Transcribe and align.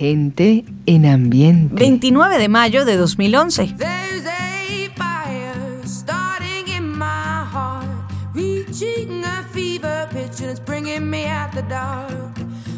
Gente 0.00 0.64
en 0.86 1.04
ambiente. 1.04 1.74
29 1.74 2.38
de 2.38 2.48
mayo 2.48 2.86
de 2.86 2.96
2011. 2.96 3.74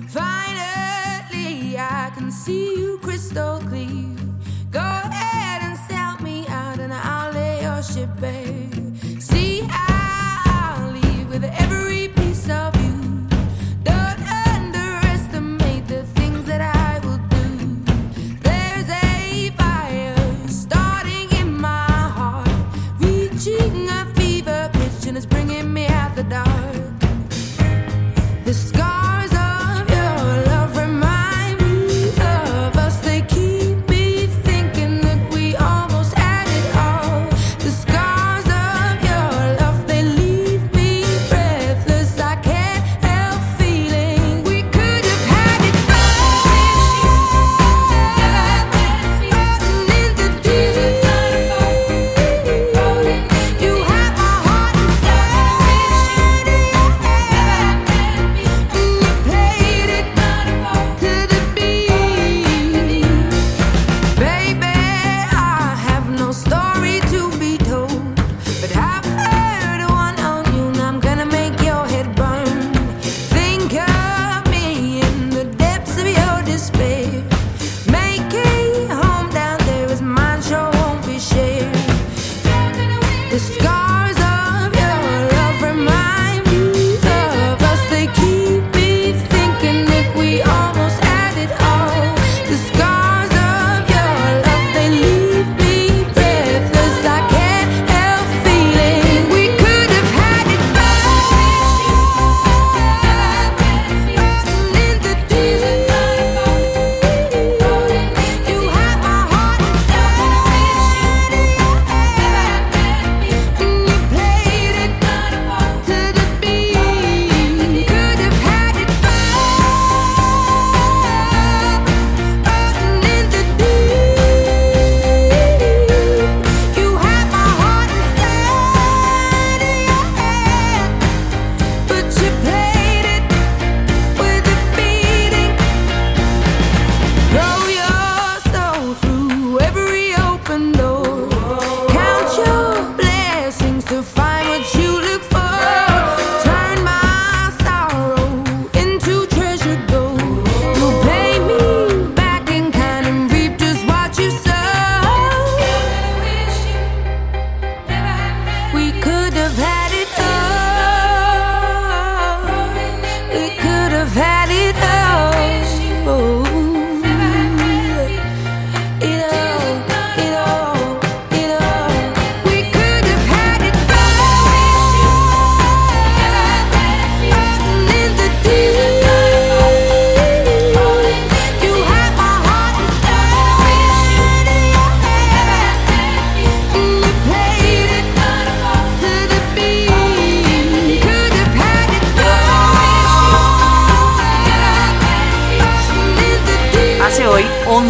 Finally, 0.09 1.77
I 1.77 2.11
can 2.13 2.33
see 2.33 2.75
you 2.77 2.99
crystal 3.01 3.61
clear. 3.61 4.17
Go 4.73 5.03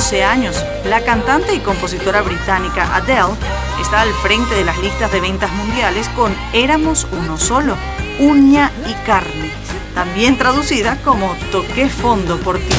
11 0.03 0.25
años, 0.25 0.67
la 0.85 1.01
cantante 1.03 1.55
y 1.55 1.61
compositora 1.61 2.23
británica 2.23 2.97
Adele 2.97 3.37
está 3.81 4.01
al 4.01 4.13
frente 4.15 4.53
de 4.57 4.65
las 4.65 4.77
listas 4.79 5.13
de 5.13 5.21
ventas 5.21 5.53
mundiales 5.53 6.09
con 6.09 6.35
Éramos 6.53 7.07
uno 7.13 7.39
solo, 7.39 7.77
uña 8.19 8.73
y 8.89 8.95
carne, 9.07 9.53
también 9.95 10.37
traducida 10.37 10.99
como 11.05 11.37
Toqué 11.53 11.89
fondo 11.89 12.37
por 12.39 12.59
ti. 12.59 12.75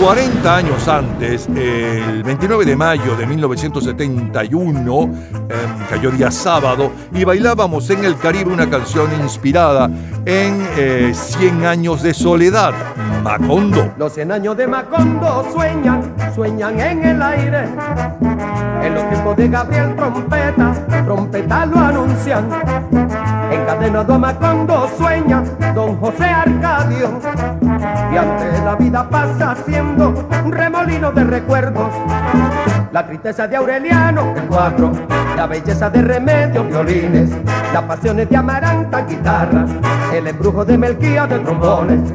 40 0.00 0.56
años 0.56 0.88
antes, 0.88 1.48
el 1.48 2.22
29 2.22 2.64
de 2.64 2.76
mayo 2.76 3.14
de 3.14 3.26
1971, 3.26 5.02
em, 5.02 5.86
cayó 5.90 6.10
día 6.12 6.30
sábado, 6.30 6.92
y 7.12 7.24
bailábamos 7.24 7.90
en 7.90 8.04
el 8.04 8.16
Caribe 8.16 8.52
una 8.52 8.70
canción 8.70 9.10
inspirada 9.20 9.90
en 10.24 10.66
eh, 10.76 11.12
100 11.14 11.66
años 11.66 12.02
de 12.02 12.14
soledad, 12.14 12.72
Macondo. 13.22 13.92
Los 13.96 14.12
100 14.14 14.32
años 14.32 14.56
de 14.56 14.66
Macondo 14.66 15.46
sueñan, 15.52 16.02
sueñan 16.34 16.78
en 16.80 17.04
el 17.04 17.22
aire. 17.22 17.68
En 18.82 18.94
los 18.94 19.08
tiempos 19.08 19.36
de 19.36 19.48
Gabriel 19.48 19.94
Trompeta, 19.94 20.72
trompeta 21.04 21.66
lo 21.66 21.78
anuncian. 21.78 22.48
Encadenado 23.50 24.14
a 24.14 24.18
Macondo 24.18 24.90
sueña 24.98 25.44
don 25.74 25.96
José 25.98 26.24
Arcadio. 26.24 27.20
Y 28.12 28.16
ante 28.16 28.64
la 28.64 28.74
vida 28.74 29.08
pasa 29.08 29.54
siendo 29.64 30.28
un 30.44 30.52
remolino 30.52 31.12
de 31.12 31.24
recuerdos. 31.24 31.92
La 32.90 33.06
tristeza 33.06 33.46
de 33.46 33.56
Aureliano, 33.56 34.34
el 34.36 34.42
cuatro, 34.48 34.92
la 35.36 35.46
belleza 35.46 35.88
de 35.88 36.02
Remedio, 36.02 36.64
violines, 36.64 37.30
las 37.72 37.82
pasiones 37.84 38.28
de 38.28 38.36
Amaranta, 38.36 39.06
guitarras, 39.06 39.70
el 40.12 40.26
embrujo 40.26 40.64
de 40.64 40.76
Melquía 40.76 41.26
de 41.26 41.38
trombones, 41.38 42.12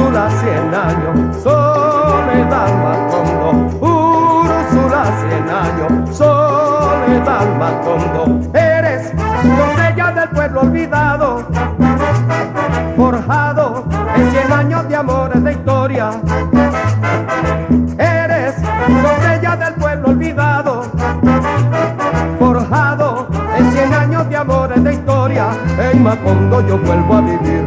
Úrsula, 0.00 0.30
cien 0.30 0.74
años, 0.74 1.36
soledad 1.42 2.68
Macondo, 2.82 3.50
Úrsula, 3.80 5.04
cien 5.20 5.46
años, 5.50 6.16
soledad 6.16 7.46
Macondo, 7.58 8.40
eres 8.58 9.12
doncella 9.42 10.12
del 10.12 10.28
pueblo 10.30 10.60
olvidado, 10.62 11.46
forjado 12.96 13.84
en 14.16 14.30
cien 14.30 14.52
años 14.52 14.88
de 14.88 14.96
amores 14.96 15.44
de 15.44 15.52
historia. 15.52 16.10
Eres 17.98 18.54
doncella 18.62 19.56
del 19.56 19.74
pueblo 19.74 20.08
olvidado, 20.08 20.82
forjado 22.38 23.28
en 23.58 23.72
cien 23.72 23.92
años 23.92 24.28
de 24.30 24.36
amores 24.36 24.79
En 25.28 26.02
Macondo 26.02 26.66
yo 26.66 26.78
vuelvo 26.78 27.14
a 27.16 27.20
vivir, 27.20 27.62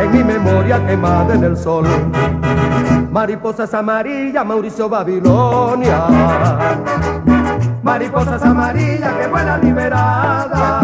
en 0.00 0.10
mi 0.10 0.24
memoria 0.24 0.84
quemada 0.86 1.34
en 1.34 1.44
el 1.44 1.56
sol. 1.56 1.86
Mariposas 3.10 3.74
amarillas, 3.74 4.44
Mauricio 4.46 4.88
Babilonia. 4.88 6.06
Mariposas 7.82 8.42
amarillas 8.42 9.12
que 9.14 9.26
vuelan 9.26 9.60
liberada. 9.60 10.80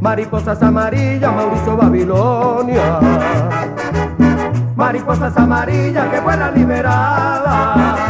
Mariposas 0.00 0.62
amarillas, 0.62 1.34
Mauricio 1.34 1.76
Babilonia. 1.76 3.00
Mariposas 4.88 5.36
amarillas 5.36 6.08
que 6.08 6.18
vuelan 6.18 6.54
liberada. 6.54 8.08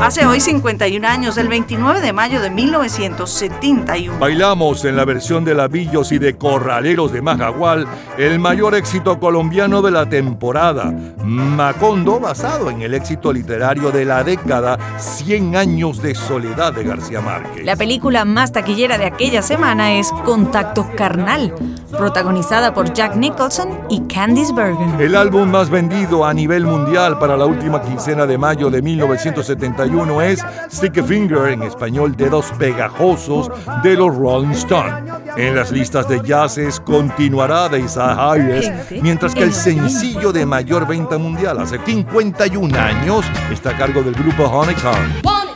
Hace 0.00 0.24
hoy 0.24 0.40
51 0.40 1.06
años, 1.06 1.36
el 1.36 1.48
29 1.48 2.00
de 2.00 2.12
mayo 2.12 2.40
de 2.40 2.48
1971. 2.48 4.18
Bailamos 4.18 4.84
en 4.84 4.96
la 4.96 5.04
versión 5.04 5.44
de 5.44 5.54
Lavillos 5.54 6.12
y 6.12 6.18
de 6.18 6.36
Corraleros 6.36 7.12
de 7.12 7.20
Majagual 7.20 7.86
el 8.16 8.38
mayor 8.38 8.74
éxito 8.74 9.18
colombiano 9.18 9.82
de 9.82 9.90
la 9.90 10.08
temporada, 10.08 10.90
Macondo, 11.24 12.20
basado 12.20 12.70
en 12.70 12.82
el 12.82 12.94
éxito 12.94 13.32
literario 13.32 13.90
de 13.90 14.04
la 14.04 14.22
década 14.22 14.78
100 14.98 15.56
años 15.56 16.00
de 16.00 16.14
soledad 16.14 16.72
de 16.72 16.84
García 16.84 17.20
Márquez. 17.20 17.64
La 17.64 17.76
película 17.76 18.24
más 18.24 18.52
taquillera 18.52 18.96
de 18.98 19.06
aquella 19.06 19.42
semana 19.42 19.94
es 19.94 20.12
Contacto 20.24 20.86
Carnal, 20.96 21.52
protagonizada 21.90 22.72
por 22.72 22.92
Jack 22.92 23.16
Nicholson 23.16 23.70
y 23.88 24.02
Candice 24.02 24.52
Bergen. 24.52 25.00
El 25.00 25.16
álbum 25.16 25.50
más 25.50 25.68
vendido 25.68 26.05
a 26.06 26.32
nivel 26.32 26.64
mundial 26.64 27.18
para 27.18 27.36
la 27.36 27.46
última 27.46 27.82
quincena 27.82 28.26
de 28.26 28.38
mayo 28.38 28.70
de 28.70 28.80
1971 28.80 29.96
uno 30.00 30.22
es 30.22 30.44
Stick 30.70 30.98
a 30.98 31.02
Finger, 31.02 31.48
en 31.48 31.62
español 31.62 32.14
Dedos 32.16 32.46
Pegajosos, 32.58 33.50
de 33.82 33.96
los 33.96 34.14
Rolling 34.14 34.50
Stones. 34.50 34.94
En 35.36 35.56
las 35.56 35.72
listas 35.72 36.08
de 36.08 36.20
jazzes 36.22 36.78
continuará 36.80 37.68
de 37.68 37.80
Isaac 37.80 38.16
Hayes, 38.18 38.70
mientras 39.02 39.34
que 39.34 39.42
el 39.42 39.52
sencillo 39.52 40.32
de 40.32 40.46
mayor 40.46 40.86
venta 40.86 41.18
mundial 41.18 41.58
hace 41.58 41.78
51 41.84 42.78
años 42.78 43.24
está 43.50 43.70
a 43.70 43.76
cargo 43.76 44.02
del 44.02 44.14
grupo 44.14 44.44
Honeycomb. 44.44 45.55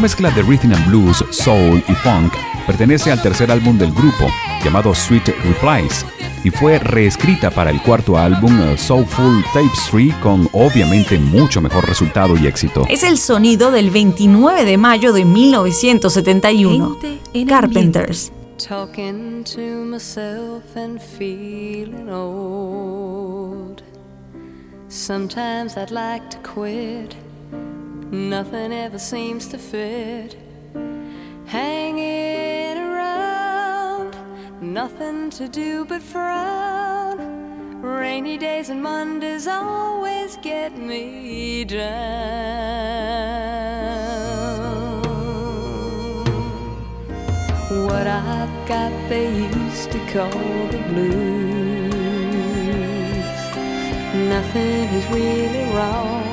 Mezcla 0.00 0.30
de 0.30 0.42
rhythm 0.42 0.72
and 0.72 0.86
blues, 0.88 1.22
soul 1.30 1.82
y 1.86 1.92
funk 1.96 2.32
pertenece 2.66 3.12
al 3.12 3.20
tercer 3.20 3.50
álbum 3.50 3.76
del 3.76 3.92
grupo, 3.92 4.26
llamado 4.64 4.94
Sweet 4.94 5.28
Replies, 5.44 6.06
y 6.42 6.50
fue 6.50 6.78
reescrita 6.78 7.50
para 7.50 7.70
el 7.70 7.82
cuarto 7.82 8.16
álbum 8.16 8.58
uh, 8.60 8.76
Soulful 8.76 9.44
Tapestry 9.52 10.10
con 10.22 10.48
obviamente 10.52 11.18
mucho 11.18 11.60
mejor 11.60 11.86
resultado 11.86 12.36
y 12.36 12.46
éxito. 12.46 12.86
Es 12.88 13.02
el 13.02 13.18
sonido 13.18 13.70
del 13.70 13.90
29 13.90 14.64
de 14.64 14.78
mayo 14.78 15.12
de 15.12 15.24
1971. 15.24 16.96
Carpenters. 17.46 18.32
Talking 18.56 19.44
to 19.44 19.84
myself 19.84 20.76
and 20.76 21.00
feeling 21.00 22.08
old. 22.08 23.82
Sometimes 24.88 25.76
I'd 25.76 25.90
like 25.90 26.28
to 26.30 26.38
quit. 26.42 27.14
Nothing 28.10 28.72
ever 28.72 28.98
seems 28.98 29.46
to 29.48 29.58
fit. 29.58 30.36
Hanging 31.46 32.76
around, 32.76 34.16
nothing 34.60 35.30
to 35.30 35.48
do 35.48 35.84
but 35.84 36.02
frown. 36.02 37.80
Rainy 37.80 38.36
days 38.36 38.68
and 38.68 38.82
Mondays 38.82 39.46
always 39.46 40.36
get 40.38 40.76
me 40.76 41.64
down. 41.64 41.90
What 47.86 48.08
I've 48.08 48.66
got 48.66 48.90
they 49.08 49.32
used 49.54 49.92
to 49.92 49.98
call 50.12 50.30
the 50.66 50.82
blues. 50.88 51.54
Nothing 54.28 54.88
is 54.98 55.06
really 55.12 55.72
wrong. 55.76 56.29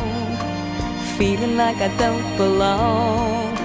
Feeling 1.18 1.58
like 1.58 1.78
I 1.78 1.88
don't 1.98 2.38
belong. 2.38 3.56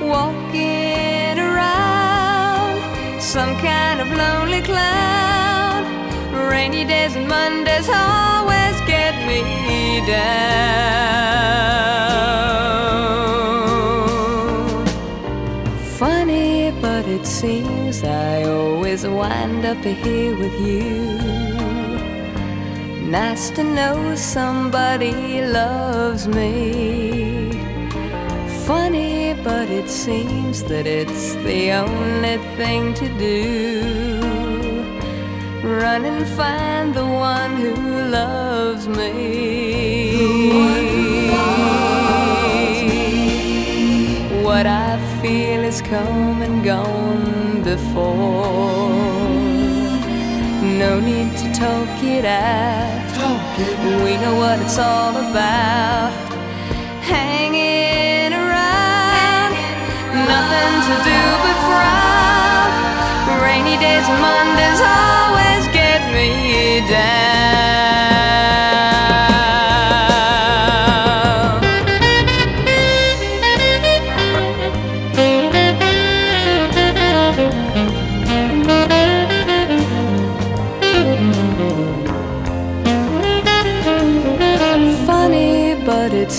Walking 0.00 1.40
around 1.40 2.80
some 3.20 3.56
kind 3.56 4.00
of 4.00 4.08
lonely 4.12 4.62
clown. 4.62 5.82
Rainy 6.48 6.84
days 6.84 7.16
and 7.16 7.26
Mondays 7.26 7.88
always 7.88 8.80
get 8.86 9.16
me 9.26 10.06
down. 10.06 10.44
Funny, 15.98 16.70
but 16.80 17.04
it 17.08 17.26
seems 17.26 18.04
I 18.04 18.44
always 18.44 19.04
wind 19.04 19.64
up 19.66 19.82
here 19.84 20.36
with 20.36 20.54
you. 20.60 21.23
Nice 23.14 23.50
to 23.50 23.62
know 23.62 24.16
somebody 24.16 25.40
loves 25.40 26.26
me. 26.26 27.52
Funny, 28.66 29.34
but 29.34 29.70
it 29.70 29.88
seems 29.88 30.64
that 30.64 30.88
it's 30.88 31.34
the 31.46 31.70
only 31.70 32.38
thing 32.56 32.92
to 32.94 33.06
do. 33.16 34.20
Run 35.62 36.04
and 36.04 36.26
find 36.26 36.92
the 36.92 37.06
one 37.06 37.54
who 37.54 37.74
loves 38.10 38.88
me. 38.88 39.20
What 44.42 44.66
I 44.66 44.98
feel 45.22 45.60
is 45.62 45.80
come 45.82 46.42
and 46.42 46.64
gone 46.64 47.62
before. 47.62 49.14
No 50.82 50.98
need 50.98 51.30
to 51.36 51.52
talk 51.52 52.02
it 52.02 52.24
out. 52.24 53.03
We 53.56 54.16
know 54.16 54.34
what 54.34 54.58
it's 54.58 54.78
all 54.78 55.10
about. 55.10 56.10
Hanging 57.00 58.32
around, 58.32 59.54
nothing 60.26 60.74
to 60.88 60.94
do 61.06 61.20
but 61.44 61.58
frown. 61.62 62.70
Rainy 63.40 63.76
days 63.78 64.08
and 64.10 64.20
Mondays 64.20 64.80
always 64.82 65.68
get 65.72 66.02
me 66.12 66.80
down. 66.90 67.04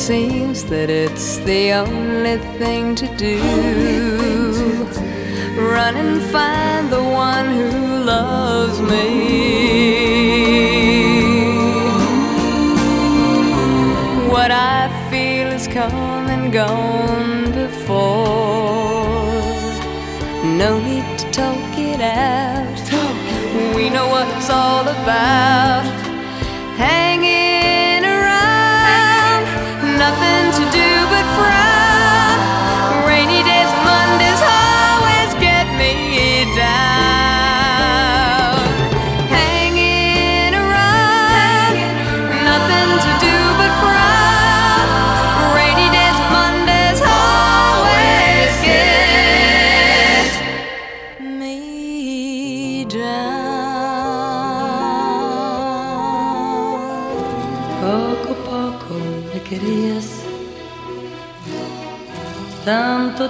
Seems 0.05 0.63
that 0.65 0.91
it's 0.91 1.37
the 1.49 1.71
only 1.73 2.37
thing 2.59 2.93
to 2.93 3.07
do. 3.17 3.41
Run 5.57 5.95
and 5.95 6.21
find 6.21 6.91
the 6.91 7.03
one 7.03 7.47
who 7.47 8.03
loves 8.03 8.79
me. 8.81 9.07
What 14.29 14.51
I 14.51 14.89
feel 15.09 15.47
is 15.47 15.67
come 15.67 16.29
and 16.35 16.53
gone 16.53 17.51
before. 17.63 19.25
No 20.61 20.79
need 20.87 21.17
to 21.17 21.31
talk 21.31 21.79
it 21.79 22.01
out. 22.01 22.77
We 23.75 23.89
know 23.89 24.07
what 24.07 24.27
it's 24.37 24.51
all 24.51 24.87
about. 24.87 26.04
Nothing 30.05 30.44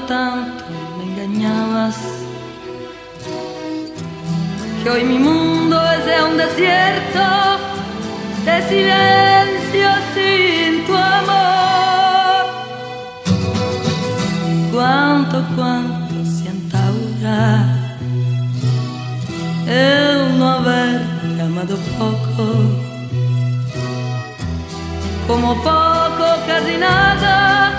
tanto, 0.08 0.66
me 0.98 1.04
engañabas, 1.04 1.96
que 4.84 4.90
hoy 4.90 5.04
mi 5.04 5.18
mundo 5.18 5.80
es 5.92 6.06
de 6.06 6.24
un 6.24 6.38
desierto 6.38 7.26
de 8.46 8.62
silencio 8.70 9.90
sin 10.14 10.86
tu 10.86 10.96
amor. 10.96 12.46
Cuánto, 14.74 15.44
cuánto 15.56 16.16
siento 16.26 16.78
ahora 16.78 17.66
el 19.68 20.38
no 20.38 20.50
haberte 20.50 21.42
amado 21.42 21.78
poco 21.98 22.86
como 25.28 25.56
poco, 25.56 26.26
casi 26.46 26.78
nada, 26.78 27.75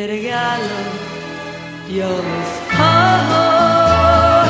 Te 0.00 0.06
regalo 0.06 0.78
yo 1.94 2.08
mis 2.08 2.50
ojos, 2.72 4.48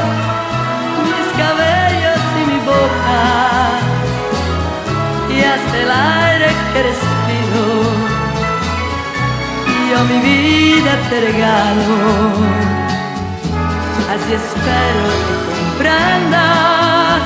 mis 1.10 1.28
cabellos 1.40 2.22
y 2.38 2.42
mi 2.50 2.58
boca 2.70 3.22
y 5.28 5.36
hasta 5.42 5.76
el 5.76 5.90
aire 5.90 6.50
que 6.72 6.80
respiro. 6.84 7.66
Yo 9.90 9.98
mi 10.04 10.18
vida 10.20 10.92
te 11.10 11.16
regalo, 11.20 11.98
así 14.12 14.30
espero 14.40 15.04
que 15.18 15.50
comprendas 15.50 17.22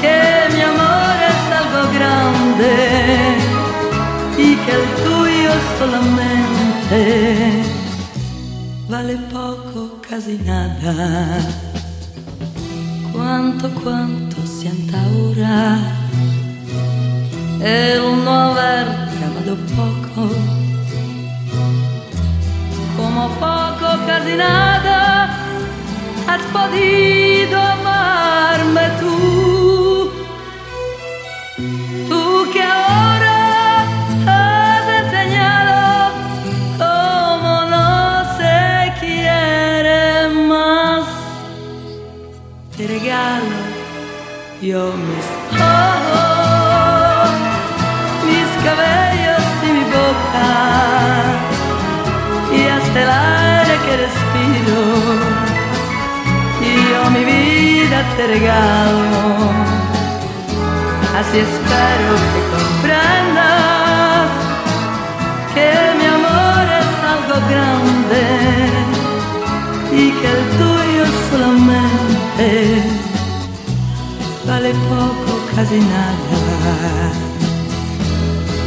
que 0.00 0.18
mi 0.54 0.62
amor 0.72 1.16
es 1.32 1.40
algo 1.60 1.80
grande 1.98 2.72
y 4.38 4.56
que 4.56 4.72
el 4.72 4.86
tuyo 5.04 5.52
solamente 5.78 6.73
vale 8.88 9.16
poco, 9.32 10.00
casi 10.08 10.38
nada. 10.38 11.38
Cuánto, 13.12 13.70
cuánto 13.82 14.36
siento 14.46 14.96
ahora 14.96 15.78
el 17.64 18.24
no 18.24 18.30
haberte 18.30 19.24
amado 19.24 19.56
poco, 19.74 20.28
como 22.96 23.28
poco, 23.40 24.06
casi 24.06 24.36
nada, 24.36 25.30
has 26.28 26.42
podido 26.52 27.58
amarme 27.58 28.82
tú. 29.00 29.83
yo 44.64 44.92
mis 45.10 45.28
ojos, 45.60 47.32
mis 48.24 48.50
cabellos 48.64 49.44
y 49.62 49.70
mi 49.76 49.84
boca, 49.84 50.50
y 52.50 52.60
hasta 52.74 52.98
el 53.02 53.10
aire 53.10 53.74
que 53.84 53.92
respiro, 54.04 54.80
y 56.62 56.72
yo 56.90 57.00
mi 57.10 57.22
vida 57.24 57.98
te 58.16 58.22
regalo. 58.26 59.22
Así 61.18 61.36
espero 61.38 62.12
que 62.32 62.40
comprendas 62.54 64.28
que 65.54 65.68
mi 65.98 66.06
amor 66.16 66.64
es 66.80 66.92
algo 67.14 67.36
grande 67.52 68.26
y 69.92 70.04
que 70.10 70.26
el 70.36 70.42
tuyo 70.58 71.04
solamente 71.30 73.03
vale 74.64 74.74
poco, 74.88 75.40
casi 75.54 75.78
nada. 75.78 77.12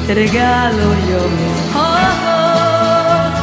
Te 0.05 0.13
regalo 0.13 0.85
yo 1.09 1.19
mis 1.37 1.75
ojos, 1.75 3.33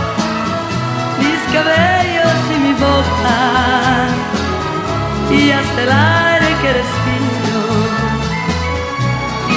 mis 1.19 1.41
cabellos 1.53 2.39
y 2.55 2.59
mi 2.61 2.73
boca 2.75 4.09
y 5.31 5.51
hasta 5.51 5.83
el 5.83 5.91
aire 5.91 6.47
que 6.63 6.73
respiro. 6.81 7.61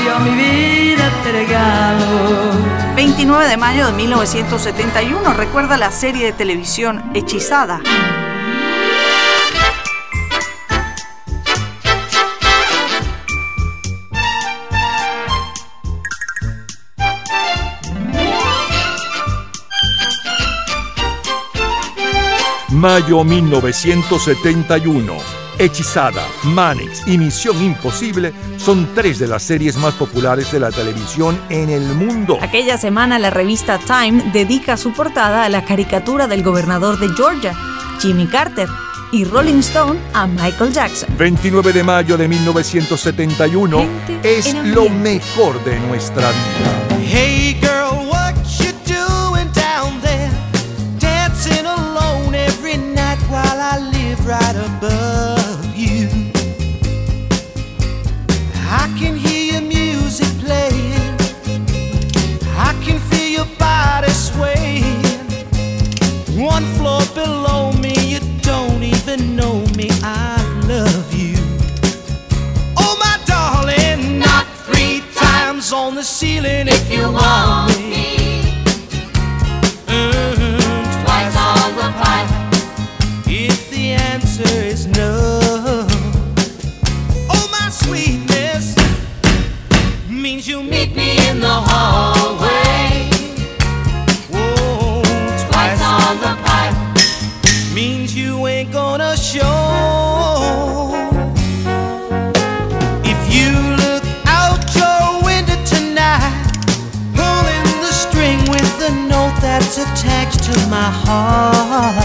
Yo 0.06 0.20
mi 0.22 0.32
vida 0.32 1.12
te 1.24 1.32
regalo. 1.32 2.96
29 2.96 3.48
de 3.48 3.58
mayo 3.58 3.86
de 3.86 3.94
1971 3.94 5.34
recuerda 5.34 5.78
la 5.78 5.92
serie 5.92 6.26
de 6.26 6.34
televisión 6.34 7.04
Hechizada. 7.14 7.80
Mayo 22.78 23.24
1971. 23.24 25.18
Hechizada, 25.58 26.24
Manix 26.44 27.08
y 27.08 27.18
Misión 27.18 27.60
Imposible 27.64 28.32
son 28.58 28.88
tres 28.94 29.18
de 29.18 29.26
las 29.26 29.42
series 29.42 29.78
más 29.78 29.96
populares 29.96 30.52
de 30.52 30.60
la 30.60 30.70
televisión 30.70 31.40
en 31.50 31.72
el 31.72 31.82
mundo. 31.96 32.38
Aquella 32.40 32.78
semana 32.78 33.18
la 33.18 33.32
revista 33.32 33.80
Time 33.80 34.30
dedica 34.32 34.78
su 34.78 34.94
portada 34.94 35.44
a 35.44 35.50
la 35.50 35.66
caricatura 35.66 36.28
del 36.28 36.44
gobernador 36.44 37.00
de 37.00 37.10
Georgia, 37.16 37.56
Jimmy 38.00 38.28
Carter, 38.28 38.70
y 39.12 39.24
Rolling 39.24 39.60
Stone 39.60 40.00
a 40.14 40.28
Michael 40.28 40.72
Jackson. 40.72 41.10
29 41.18 41.74
de 41.74 41.84
mayo 41.84 42.16
de 42.16 42.28
1971 42.28 43.78
Gente 43.80 44.38
es 44.38 44.54
lo 44.54 44.88
mejor 44.90 45.64
de 45.64 45.80
nuestra 45.80 46.30
vida. 46.30 47.00
Hey 47.10 47.58
girl, 47.60 47.77
on 75.74 75.96
the 75.96 76.04
ceiling 76.04 76.68
if 76.68 76.92
you 76.92 77.12
want 77.12 77.78
me. 77.80 77.87
My 110.70 110.92
heart. 110.92 111.97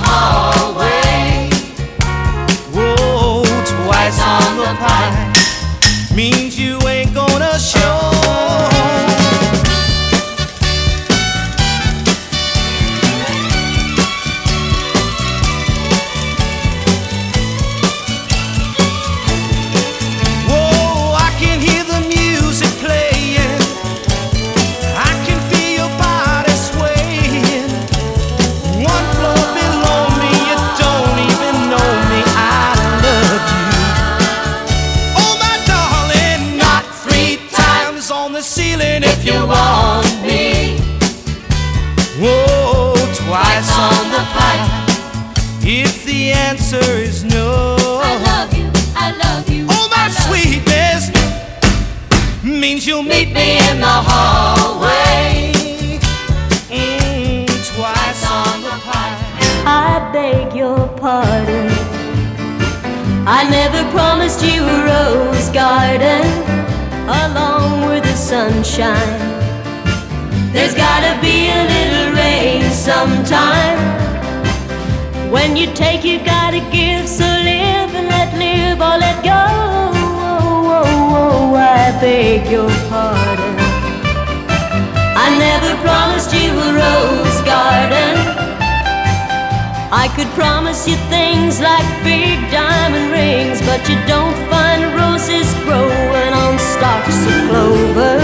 Me 0.00 0.63
pardon. 61.04 61.68
I 63.38 63.40
never 63.58 63.82
promised 63.92 64.40
you 64.42 64.60
a 64.64 64.78
rose 64.90 65.50
garden 65.50 66.24
along 67.24 67.88
with 67.88 68.04
the 68.04 68.16
sunshine. 68.16 69.18
There's 70.54 70.74
gotta 70.74 71.12
be 71.20 71.36
a 71.60 71.62
little 71.74 72.08
rain 72.22 72.62
sometime. 72.70 73.78
When 75.30 75.58
you 75.58 75.66
take, 75.74 76.04
you 76.04 76.24
gotta 76.24 76.62
give. 76.72 77.06
So 77.06 77.28
live 77.52 77.90
and 77.98 78.08
let 78.16 78.30
live 78.46 78.78
or 78.88 78.96
let 79.04 79.18
go. 79.22 79.44
Oh, 81.20 81.54
I 81.54 82.00
beg 82.00 82.50
your 82.50 82.70
pardon. 82.88 83.56
I 85.24 85.28
never 85.46 85.70
promised 85.84 86.32
you 86.32 86.48
a 86.66 86.68
rose. 86.80 87.43
I 89.96 90.08
could 90.16 90.26
promise 90.34 90.88
you 90.88 90.96
things 91.08 91.60
like 91.60 91.86
big 92.02 92.50
diamond 92.50 93.12
rings, 93.12 93.60
but 93.62 93.80
you 93.88 93.94
don't 94.10 94.34
find 94.50 94.82
roses 94.98 95.46
growing 95.62 96.32
on 96.34 96.58
stalks 96.58 97.14
of 97.30 97.38
clover. 97.48 98.18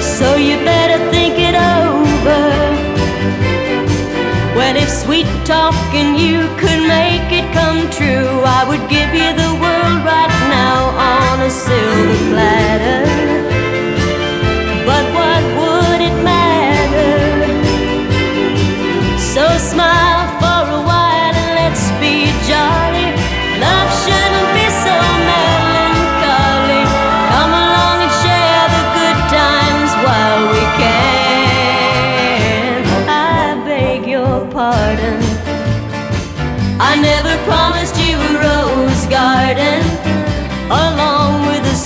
So 0.00 0.36
you 0.36 0.54
better 0.62 0.98
think 1.10 1.34
it 1.36 1.56
over. 1.58 2.42
Well, 4.54 4.76
if 4.76 4.88
sweet 4.88 5.26
talking 5.44 6.14
you 6.14 6.46
could 6.62 6.82
make 6.86 7.28
it 7.34 7.52
come 7.52 7.90
true, 7.90 8.30
I 8.46 8.62
would 8.68 8.88
give 8.88 9.10
you 9.12 9.30
the 9.34 9.52
world 9.62 9.98
right 10.06 10.34
now 10.46 10.94
on 10.94 11.40
a 11.40 11.50
silver 11.50 12.30
platter. 12.30 13.33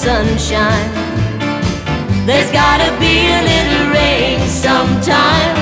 Sunshine. 0.09 0.91
There's 2.25 2.51
gotta 2.51 2.89
be 2.99 3.15
a 3.39 3.41
little 3.53 3.87
rain 3.93 4.41
sometime. 4.49 5.57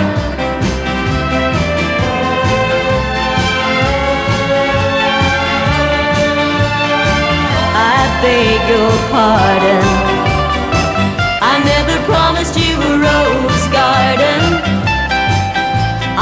I 7.94 7.98
beg 8.22 8.60
your 8.72 8.94
pardon. 9.10 9.86
I 11.52 11.54
never 11.72 11.96
promised 12.10 12.54
you 12.62 12.74
a 12.90 12.92
rose 13.08 13.66
garden. 13.80 14.42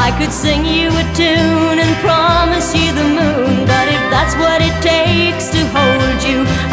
I 0.07 0.09
could 0.19 0.33
sing 0.33 0.65
you 0.65 0.89
a 0.89 1.05
tune 1.21 1.79
and 1.85 1.93
promise 2.01 2.69
you 2.75 2.89
the 3.01 3.09
moon, 3.21 3.67
but 3.73 3.87
if 3.97 4.03
that's 4.15 4.35
what 4.37 4.64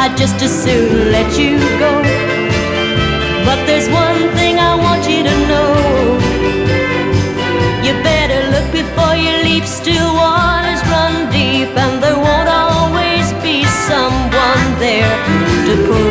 I'd 0.04 0.18
just 0.18 0.42
as 0.42 0.52
soon 0.52 1.12
let 1.12 1.30
you 1.38 1.60
go. 1.78 1.92
But 3.46 3.60
there's 3.68 3.88
one 3.88 4.34
thing 4.34 4.58
I 4.58 4.74
want 4.74 5.04
you 5.08 5.22
to 5.22 5.36
know. 5.52 6.18
You 7.86 7.94
better 8.02 8.50
look 8.50 8.68
before 8.74 9.16
you 9.16 9.32
leap, 9.46 9.64
still 9.64 10.12
waters 10.16 10.82
run 10.90 11.30
deep, 11.30 11.70
and 11.78 12.02
there 12.02 12.18
won't 12.18 12.50
always 12.50 13.32
be 13.46 13.64
someone 13.90 14.66
there 14.80 15.14
to 15.68 15.74
pull 15.86 16.11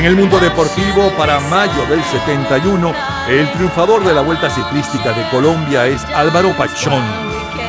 En 0.00 0.06
el 0.06 0.16
mundo 0.16 0.40
deportivo, 0.40 1.12
para 1.18 1.38
mayo 1.40 1.84
del 1.90 2.02
71, 2.02 2.94
el 3.28 3.52
triunfador 3.52 4.02
de 4.02 4.14
la 4.14 4.22
Vuelta 4.22 4.48
Ciclística 4.48 5.12
de 5.12 5.28
Colombia 5.28 5.86
es 5.86 6.02
Álvaro 6.06 6.56
Pachón. 6.56 7.02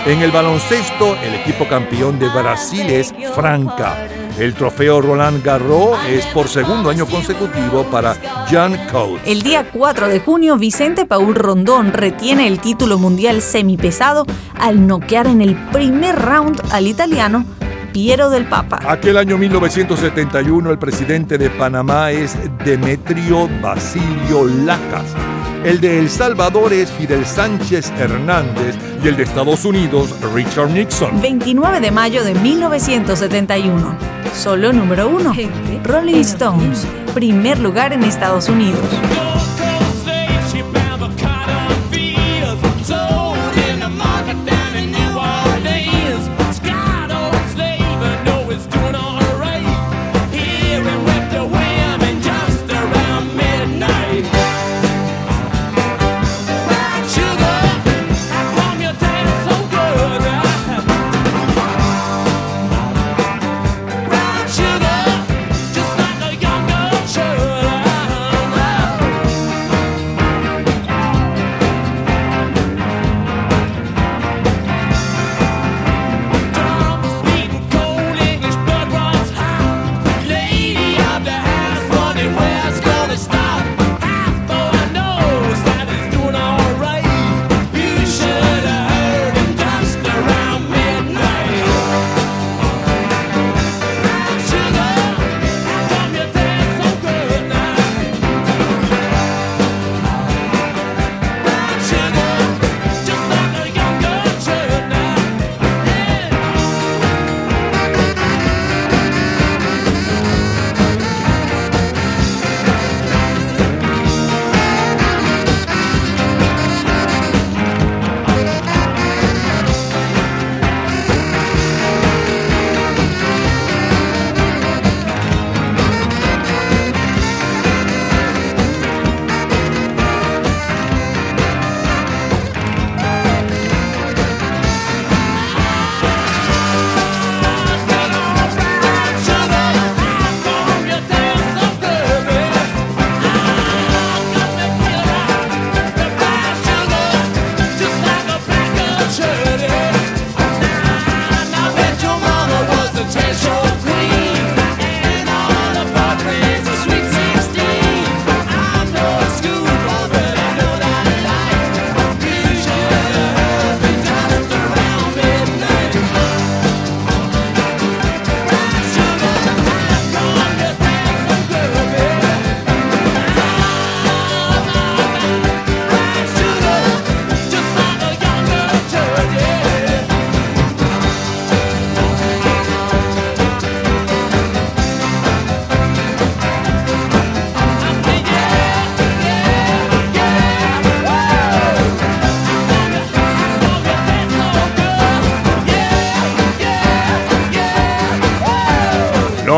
En 0.06 0.22
el 0.22 0.32
baloncesto, 0.32 1.18
el 1.18 1.36
equipo 1.36 1.68
campeón 1.68 2.20
de 2.20 2.30
Brasil 2.30 2.90
es 2.90 3.14
Franca. 3.36 4.08
El 4.40 4.54
trofeo 4.54 5.02
Roland 5.02 5.44
Garros 5.44 6.00
es 6.08 6.26
por 6.28 6.48
segundo 6.48 6.90
año 6.90 7.06
consecutivo 7.06 7.84
para 7.92 8.16
Jan 8.50 8.78
Coates. 8.90 9.28
El 9.28 9.42
día 9.42 9.70
4 9.70 10.08
de 10.08 10.22
junio, 10.22 10.56
Vicente 10.56 11.06
Paul 11.06 11.36
Rondón 11.36 11.92
retiene 11.92 12.48
el 12.48 12.62
título 12.62 12.98
mundial 12.98 13.42
semipesado 13.42 14.26
al 14.58 14.88
noquear 14.88 15.28
en 15.28 15.42
el 15.42 15.58
primer 15.74 16.16
round 16.18 16.62
al 16.72 16.88
italiano 16.88 17.44
Piero 17.92 18.30
del 18.30 18.46
Papa. 18.46 18.80
Aquel 18.88 19.18
año 19.18 19.38
1971 19.38 20.72
el 20.72 20.78
presidente 20.78 21.38
de 21.38 21.50
Panamá 21.50 22.12
es 22.12 22.38
Demetrio 22.64 23.50
Basilio 23.62 24.46
Lacas. 24.46 25.06
El 25.64 25.80
de 25.80 26.00
El 26.00 26.10
Salvador 26.10 26.74
es 26.74 26.90
Fidel 26.90 27.26
Sánchez 27.26 27.92
Hernández 28.00 28.76
y 29.04 29.08
el 29.08 29.16
de 29.16 29.24
Estados 29.24 29.64
Unidos 29.66 30.16
Richard 30.34 30.72
Nixon. 30.72 31.22
29 31.22 31.80
de 31.80 31.92
mayo 31.92 32.24
de 32.24 32.34
1971. 32.34 33.96
Solo 34.34 34.74
número 34.74 35.10
1. 35.10 35.34
Rolling 35.84 36.22
Stones. 36.22 36.88
Primer 37.14 37.60
lugar 37.60 37.94
en 37.94 38.04
Estados 38.04 38.50
Unidos. 38.50 38.80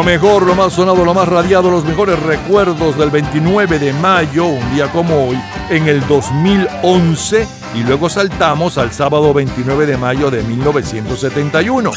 Lo 0.03 0.09
mejor, 0.09 0.45
lo 0.45 0.53
más 0.53 0.73
sonado, 0.73 1.05
lo 1.05 1.13
más 1.13 1.29
radiado, 1.29 1.71
los 1.71 1.85
mejores 1.85 2.21
recuerdos 2.21 2.97
del 2.97 3.09
29 3.09 3.79
de 3.79 3.93
mayo, 3.93 4.47
un 4.47 4.75
día 4.75 4.91
como 4.91 5.29
hoy, 5.29 5.39
en 5.69 5.87
el 5.87 6.05
2011, 6.07 7.47
y 7.73 7.83
luego 7.83 8.09
saltamos 8.09 8.77
al 8.77 8.91
sábado 8.91 9.33
29 9.33 9.85
de 9.85 9.95
mayo 9.95 10.29
de 10.29 10.43
1971. 10.43 11.91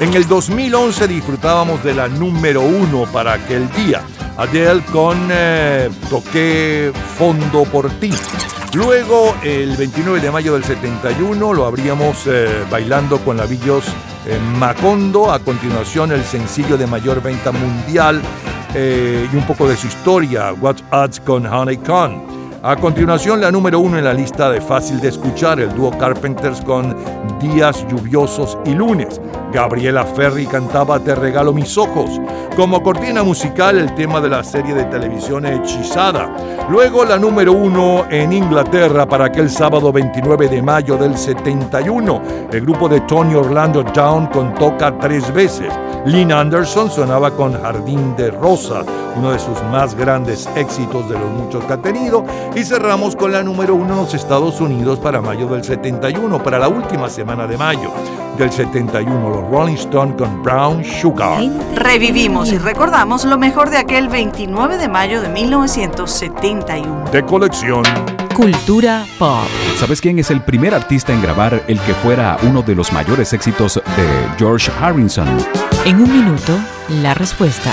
En 0.00 0.12
el 0.12 0.26
2011 0.26 1.06
disfrutábamos 1.06 1.84
de 1.84 1.94
la 1.94 2.08
número 2.08 2.62
uno 2.62 3.04
para 3.12 3.34
aquel 3.34 3.70
día, 3.70 4.02
Adele 4.36 4.82
con 4.86 5.28
eh, 5.30 5.88
Toqué 6.10 6.90
Fondo 7.16 7.62
por 7.62 7.88
ti. 8.00 8.10
Luego, 8.74 9.36
el 9.44 9.76
29 9.76 10.18
de 10.18 10.32
mayo 10.32 10.54
del 10.54 10.64
71, 10.64 11.52
lo 11.52 11.64
abríamos 11.64 12.26
eh, 12.26 12.64
bailando 12.68 13.18
con 13.18 13.36
la 13.36 13.46
Eh, 14.26 14.38
Macondo. 14.58 15.32
A 15.32 15.38
continuación, 15.38 16.12
el 16.12 16.22
sencillo 16.22 16.76
de 16.76 16.86
mayor 16.86 17.22
venta 17.22 17.50
mundial 17.52 18.20
eh, 18.74 19.28
y 19.32 19.36
un 19.36 19.44
poco 19.46 19.68
de 19.68 19.76
su 19.76 19.86
historia, 19.86 20.52
What's 20.52 20.84
Odds 20.92 21.20
con 21.20 21.46
Honey 21.46 21.78
Con. 21.78 22.22
A 22.62 22.76
continuación, 22.76 23.40
la 23.40 23.50
número 23.50 23.80
uno 23.80 23.98
en 23.98 24.04
la 24.04 24.14
lista 24.14 24.48
de 24.50 24.60
fácil 24.60 25.00
de 25.00 25.08
escuchar, 25.08 25.58
el 25.58 25.74
dúo 25.74 25.90
Carpenters 25.98 26.60
con 26.60 26.96
Días 27.40 27.84
lluviosos 27.88 28.56
y 28.64 28.74
lunes. 28.74 29.20
Gabriela 29.52 30.04
Ferri 30.04 30.46
cantaba 30.46 30.98
Te 30.98 31.14
regalo 31.14 31.52
mis 31.52 31.76
ojos. 31.76 32.20
Como 32.56 32.82
cortina 32.82 33.22
musical, 33.22 33.78
el 33.78 33.94
tema 33.94 34.20
de 34.20 34.30
la 34.30 34.42
serie 34.42 34.74
de 34.74 34.84
televisión 34.84 35.44
Hechizada. 35.46 36.34
Luego, 36.70 37.04
la 37.04 37.18
número 37.18 37.52
uno 37.52 38.06
en 38.10 38.32
Inglaterra 38.32 39.06
para 39.06 39.26
aquel 39.26 39.50
sábado 39.50 39.92
29 39.92 40.48
de 40.48 40.62
mayo 40.62 40.96
del 40.96 41.16
71. 41.16 42.22
El 42.50 42.60
grupo 42.62 42.88
de 42.88 43.00
Tony 43.02 43.34
Orlando 43.34 43.82
Down 43.82 44.26
con 44.28 44.54
Toca 44.54 44.98
tres 44.98 45.32
veces. 45.32 45.72
Lynn 46.06 46.32
Anderson 46.32 46.90
sonaba 46.90 47.30
con 47.30 47.52
Jardín 47.60 48.16
de 48.16 48.30
Rosa, 48.30 48.82
uno 49.16 49.32
de 49.32 49.38
sus 49.38 49.62
más 49.70 49.94
grandes 49.94 50.48
éxitos 50.56 51.08
de 51.08 51.18
los 51.18 51.30
muchos 51.30 51.64
que 51.64 51.72
ha 51.74 51.80
tenido. 51.80 52.24
Y 52.54 52.64
cerramos 52.64 53.14
con 53.14 53.32
la 53.32 53.42
número 53.42 53.74
uno 53.74 53.92
en 53.94 54.00
los 54.00 54.14
Estados 54.14 54.60
Unidos 54.60 54.98
para 54.98 55.20
mayo 55.20 55.46
del 55.46 55.62
71, 55.62 56.42
para 56.42 56.58
la 56.58 56.68
última 56.68 57.08
semana 57.08 57.46
de 57.46 57.56
mayo 57.56 57.92
del 58.38 58.50
71, 58.50 59.30
los 59.30 59.50
Rolling 59.50 59.74
Stones 59.74 60.16
con 60.16 60.42
Brown 60.42 60.84
Sugar. 60.84 61.42
Revivimos 61.74 62.52
y 62.52 62.58
recordamos 62.58 63.24
lo 63.24 63.38
mejor 63.38 63.70
de 63.70 63.78
aquel 63.78 64.08
29 64.08 64.78
de 64.78 64.88
mayo 64.88 65.20
de 65.20 65.28
1971. 65.28 67.10
De 67.10 67.22
colección. 67.24 67.82
Cultura 68.34 69.04
pop. 69.18 69.46
¿Sabes 69.76 70.00
quién 70.00 70.18
es 70.18 70.30
el 70.30 70.40
primer 70.40 70.74
artista 70.74 71.12
en 71.12 71.20
grabar 71.20 71.62
el 71.68 71.78
que 71.80 71.94
fuera 71.94 72.38
uno 72.42 72.62
de 72.62 72.74
los 72.74 72.92
mayores 72.92 73.32
éxitos 73.32 73.74
de 73.74 74.28
George 74.38 74.70
Harrison? 74.80 75.28
En 75.84 75.96
un 75.96 76.10
minuto, 76.10 76.58
la 77.02 77.14
respuesta. 77.14 77.72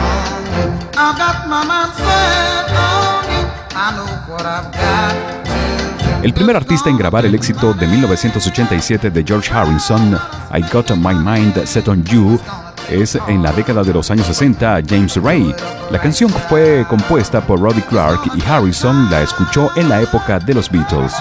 on 1.01 1.07
you. 1.07 1.11
I've 1.11 1.17
got 1.17 1.47
my 1.47 1.63
mindset 1.65 2.69
on 2.77 3.23
you. 3.31 3.47
I 3.75 3.91
know 3.95 4.05
what 4.31 4.45
I've 4.45 4.71
got 4.71 5.13
to 5.13 5.43
do. 5.43 5.51
El 6.23 6.33
primer 6.33 6.55
artista 6.55 6.89
en 6.89 6.97
grabar 6.97 7.25
el 7.25 7.33
éxito 7.33 7.73
de 7.73 7.87
1987 7.87 9.09
de 9.09 9.23
George 9.23 9.51
Harrison, 9.51 10.15
I 10.53 10.61
Got 10.71 10.91
My 10.91 11.15
Mind 11.15 11.65
Set 11.65 11.87
on 11.87 12.03
You, 12.03 12.39
es 12.89 13.17
en 13.27 13.41
la 13.41 13.51
década 13.51 13.83
de 13.83 13.91
los 13.91 14.11
años 14.11 14.27
60 14.27 14.81
James 14.87 15.15
Ray. 15.15 15.55
La 15.89 15.99
canción 15.99 16.29
fue 16.47 16.85
compuesta 16.87 17.41
por 17.41 17.59
Roddy 17.59 17.81
Clark 17.81 18.21
y 18.35 18.43
Harrison 18.43 19.09
la 19.09 19.21
escuchó 19.23 19.71
en 19.75 19.89
la 19.89 20.01
época 20.01 20.37
de 20.37 20.53
los 20.53 20.69
Beatles. 20.69 21.13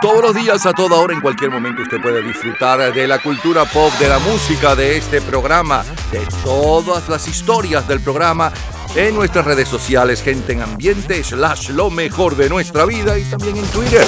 Todos 0.00 0.22
los 0.22 0.34
días, 0.34 0.64
a 0.64 0.72
toda 0.72 0.96
hora, 0.96 1.12
en 1.12 1.20
cualquier 1.20 1.50
momento, 1.50 1.82
usted 1.82 2.00
puede 2.00 2.22
disfrutar 2.22 2.94
de 2.94 3.06
la 3.06 3.18
cultura 3.18 3.66
pop, 3.66 3.92
de 3.98 4.08
la 4.08 4.18
música, 4.20 4.74
de 4.74 4.96
este 4.96 5.20
programa, 5.20 5.84
de 6.10 6.26
todas 6.42 7.06
las 7.10 7.28
historias 7.28 7.86
del 7.86 8.00
programa 8.00 8.50
en 8.94 9.14
nuestras 9.14 9.44
redes 9.44 9.68
sociales, 9.68 10.22
gente 10.22 10.52
en 10.52 10.62
ambiente, 10.62 11.22
slash 11.22 11.70
lo 11.70 11.90
mejor 11.90 12.36
de 12.36 12.48
nuestra 12.48 12.84
vida 12.84 13.18
y 13.18 13.22
también 13.22 13.56
en 13.56 13.64
Twitter. 13.66 14.04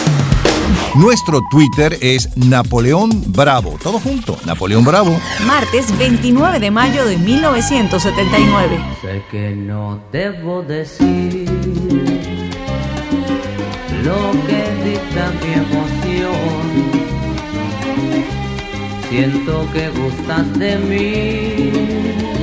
Nuestro 0.94 1.40
Twitter 1.50 1.96
es 2.00 2.36
Napoleón 2.36 3.10
Bravo. 3.28 3.78
Todo 3.82 3.98
junto, 3.98 4.38
Napoleón 4.44 4.84
Bravo. 4.84 5.18
Martes 5.46 5.96
29 5.98 6.60
de 6.60 6.70
mayo 6.70 7.04
de 7.06 7.16
1979. 7.16 8.78
Sé 9.00 9.22
que 9.30 9.50
no 9.50 10.00
debo 10.12 10.62
decir 10.62 11.48
lo 14.02 14.32
que 14.46 14.62
dicta 14.84 15.32
mi 15.42 15.52
emoción. 15.54 17.02
Siento 19.08 19.68
que 19.72 19.90
gustas 19.90 20.58
de 20.58 20.76
mí 20.78 22.41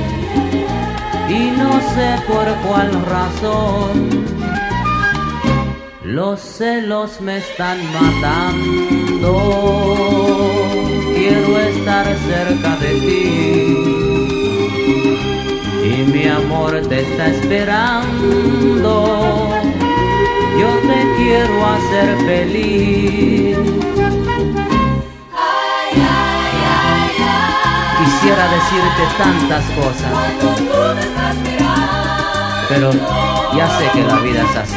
y 1.30 1.50
no 1.56 1.80
sé 1.94 2.16
por 2.26 2.46
cuál 2.66 2.90
razón. 3.06 4.26
Los 6.02 6.40
celos 6.40 7.20
me 7.20 7.38
están 7.38 7.78
matando. 7.92 9.32
Quiero 11.14 11.58
estar 11.60 12.06
cerca 12.30 12.76
de 12.76 12.92
ti. 13.06 13.24
Y 15.84 16.02
mi 16.12 16.26
amor 16.26 16.80
te 16.88 17.00
está 17.02 17.28
esperando. 17.28 18.94
Yo 20.58 20.70
te 20.88 20.98
quiero 21.16 21.66
hacer 21.66 22.08
feliz. 22.26 23.56
Quisiera 28.20 28.48
decirte 28.48 29.02
tantas 29.16 29.64
cosas. 29.70 30.12
Pero 32.68 32.90
ya 33.56 33.78
sé 33.78 33.90
que 33.94 34.02
la 34.04 34.18
vida 34.18 34.42
es 34.42 34.56
así. 34.56 34.76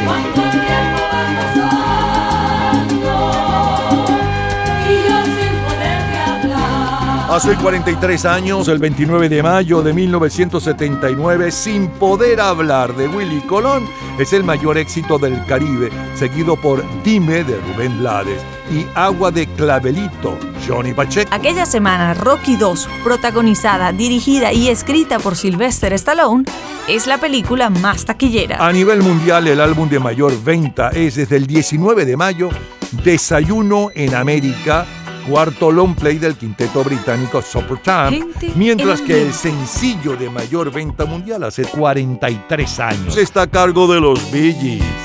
Hace 7.29 7.55
43 7.55 8.25
años, 8.25 8.69
el 8.69 8.77
29 8.77 9.27
de 9.27 9.43
mayo 9.43 9.81
de 9.81 9.91
1979, 9.91 11.51
Sin 11.51 11.89
poder 11.89 12.39
hablar 12.39 12.95
de 12.95 13.09
Willy 13.09 13.41
Colón, 13.41 13.83
es 14.19 14.31
el 14.31 14.45
mayor 14.45 14.77
éxito 14.77 15.19
del 15.19 15.43
Caribe, 15.47 15.89
seguido 16.15 16.55
por 16.55 16.81
Dime 17.03 17.43
de 17.43 17.59
Rubén 17.59 17.99
Blades 17.99 18.41
y 18.71 18.85
Agua 18.95 19.31
de 19.31 19.47
Clavelito, 19.47 20.37
Johnny 20.67 20.93
Pacheco. 20.93 21.29
Aquella 21.33 21.65
semana, 21.65 22.13
Rocky 22.13 22.55
2, 22.55 22.89
protagonizada, 23.03 23.91
dirigida 23.91 24.53
y 24.53 24.69
escrita 24.69 25.19
por 25.19 25.35
Sylvester 25.35 25.93
Stallone, 25.93 26.45
es 26.87 27.07
la 27.07 27.17
película 27.17 27.69
más 27.69 28.05
taquillera. 28.05 28.65
A 28.65 28.71
nivel 28.71 29.01
mundial, 29.01 29.47
el 29.47 29.61
álbum 29.61 29.89
de 29.89 29.99
mayor 29.99 30.41
venta 30.43 30.89
es 30.89 31.15
desde 31.15 31.37
el 31.37 31.47
19 31.47 32.05
de 32.05 32.17
mayo, 32.17 32.49
Desayuno 33.03 33.89
en 33.95 34.13
América, 34.13 34.85
cuarto 35.27 35.71
long 35.71 35.95
play 35.95 36.17
del 36.17 36.35
quinteto 36.35 36.83
británico 36.83 37.41
Supertramp, 37.41 38.15
mientras 38.55 38.99
en 39.01 39.07
que 39.07 39.21
el 39.21 39.33
sencillo 39.33 40.15
de 40.15 40.29
mayor 40.29 40.71
venta 40.71 41.05
mundial 41.05 41.43
hace 41.43 41.63
43 41.63 42.79
años 42.79 43.17
está 43.17 43.43
a 43.43 43.47
cargo 43.47 43.91
de 43.91 43.99
los 43.99 44.31
Bee 44.31 44.53
Gees. 44.53 45.02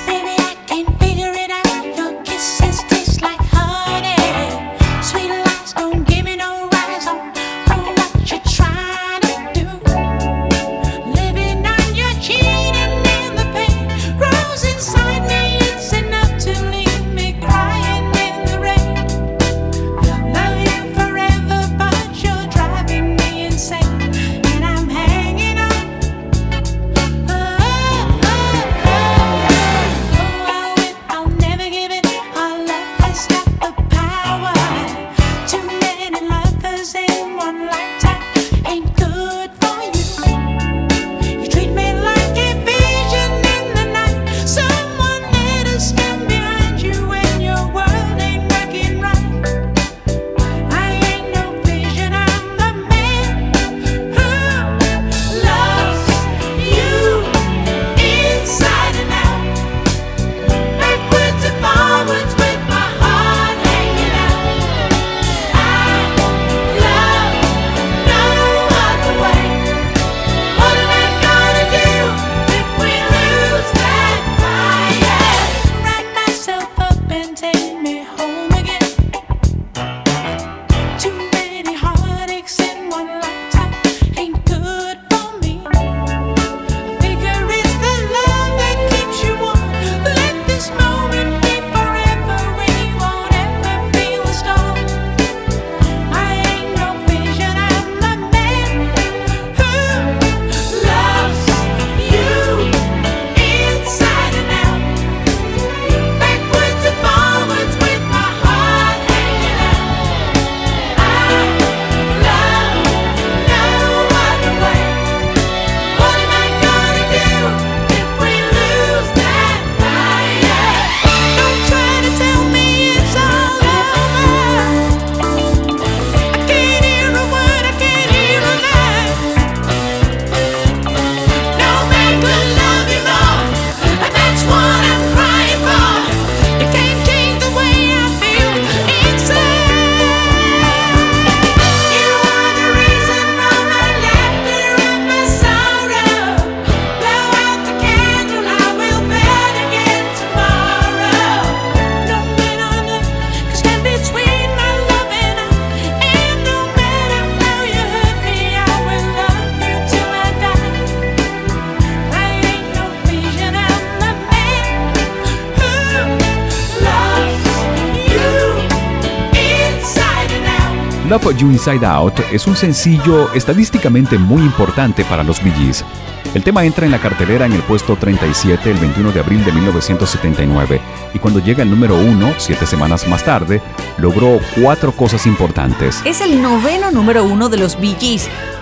Love 171.19 171.37
You 171.37 171.51
Inside 171.51 171.85
Out 171.85 172.21
es 172.33 172.47
un 172.47 172.55
sencillo 172.55 173.33
estadísticamente 173.33 174.19
muy 174.19 174.41
importante 174.43 175.05
para 175.05 175.25
los 175.25 175.43
Bee 175.43 175.53
Gees. 175.53 175.85
El 176.33 176.45
tema 176.45 176.65
entra 176.65 176.87
en 176.87 176.93
la 176.93 177.01
cartelera 177.01 177.47
en 177.47 177.53
el 177.53 177.63
puesto 177.63 177.97
37 177.97 178.71
el 178.71 178.79
21 178.79 179.11
de 179.11 179.21
abril 179.21 179.45
de 179.45 179.51
1979 179.51 180.81
y 181.15 181.19
cuando 181.19 181.41
llega 181.41 181.63
al 181.63 181.71
número 181.71 181.97
1, 181.97 182.35
siete 182.39 182.67
semanas 182.67 183.09
más 183.09 183.25
tarde, 183.25 183.61
logró 183.97 184.39
cuatro 184.61 184.93
cosas 184.93 185.27
importantes. 185.27 186.03
Es 186.05 186.21
el 186.21 186.41
noveno 186.41 186.93
número 186.93 187.25
uno 187.25 187.49
de 187.49 187.57
los 187.57 187.81
Bee 187.81 187.97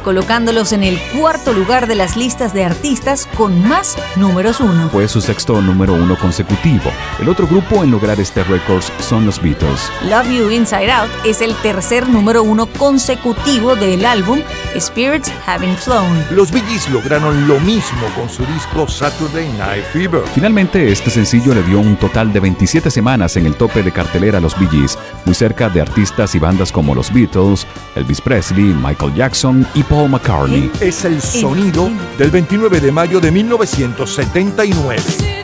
colocándolos 0.07 0.71
en 0.73 0.85
el 0.85 1.01
cuarto 1.19 1.53
lugar 1.53 1.89
de 1.89 1.97
las 1.97 2.17
listas 2.17 2.55
de 2.55 2.65
artistas 2.65 3.27
con 3.37 3.61
más 3.67 3.99
números 4.15 4.61
uno. 4.61 4.89
Fue 4.89 5.09
su 5.09 5.21
sexto 5.21 5.61
número 5.61 5.95
uno 5.95 6.17
consecutivo. 6.17 6.93
El 7.19 7.29
otro 7.29 7.49
grupo 7.49 7.83
en 7.83 7.91
lograr 7.91 8.21
este 8.21 8.45
récord 8.45 8.85
son 9.01 9.27
los 9.27 9.43
Beatles. 9.43 9.91
Love 10.05 10.29
You 10.29 10.51
Inside 10.51 10.93
Out 10.93 11.11
es 11.25 11.41
el 11.41 11.57
tercer 11.57 12.09
número 12.09 12.45
uno 12.45 12.67
consecutivo 12.67 13.75
del 13.75 14.07
álbum 14.07 14.43
Spirits 14.81 15.31
Having 15.47 15.77
Flown. 15.77 16.25
Los 16.31 16.51
Bee 16.51 16.63
Gees 16.63 16.89
lograron 16.91 17.49
lo 17.49 17.59
mismo 17.61 18.07
con 18.15 18.29
su 18.29 18.45
disco 18.47 18.89
Saturday 18.89 19.49
Night 19.59 19.85
Fever. 19.93 20.23
Finalmente, 20.35 20.91
este 20.91 21.11
sencillo 21.11 21.55
le 21.55 21.63
dio 21.63 21.81
un 21.81 21.97
total 21.97 22.33
de 22.33 22.41
27 22.41 22.91
semanas 22.91 23.37
en 23.37 23.47
el 23.47 23.55
tope 23.55 23.83
de 23.83 23.93
cartelera 23.93 24.39
a 24.39 24.41
los 24.41 24.59
Bee 24.59 24.69
Gees, 24.69 24.99
muy 25.25 25.35
cerca 25.35 25.69
de 25.69 25.81
artistas 25.81 26.35
y 26.35 26.39
bandas 26.39 26.73
como 26.73 26.95
los 26.95 27.13
Beatles, 27.13 27.67
Elvis 27.95 28.21
Presley, 28.21 28.75
Michael 28.75 29.15
Jackson 29.15 29.67
y 29.75 29.83
Paul 29.83 30.11
McCartney. 30.11 30.71
Es 30.81 31.05
el 31.05 31.21
sonido 31.21 31.91
del 32.19 32.31
29 32.31 32.81
de 32.81 32.93
mayo 32.93 33.21
de 33.21 33.31
1979. 33.31 35.36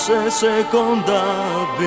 fosse 0.00 0.30
seconda 0.30 1.22
B. 1.76 1.80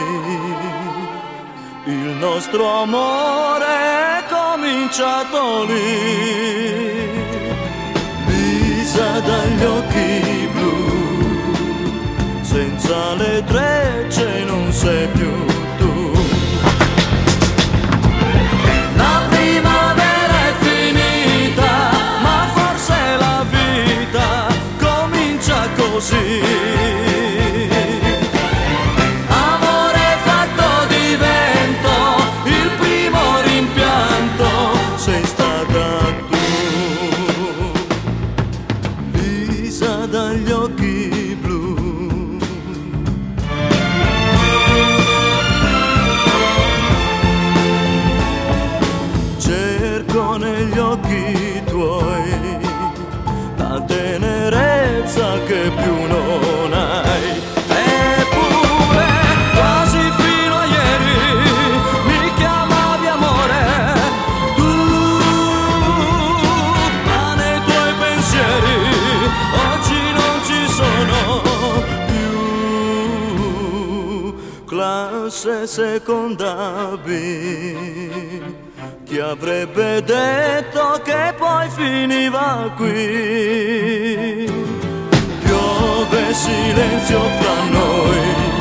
Il 1.86 2.16
nostro 2.20 2.82
amore 2.84 3.66
è 3.66 4.24
cominciato 4.30 5.64
lì. 5.64 7.09
Visa 8.28 9.20
dagli 9.20 9.64
occhi 9.64 10.49
blu, 10.53 12.41
senza 12.41 13.16
le 13.16 13.43
trecce 13.45 14.43
non 14.45 14.72
sei 14.72 15.07
più. 15.07 15.32
così 25.76 27.32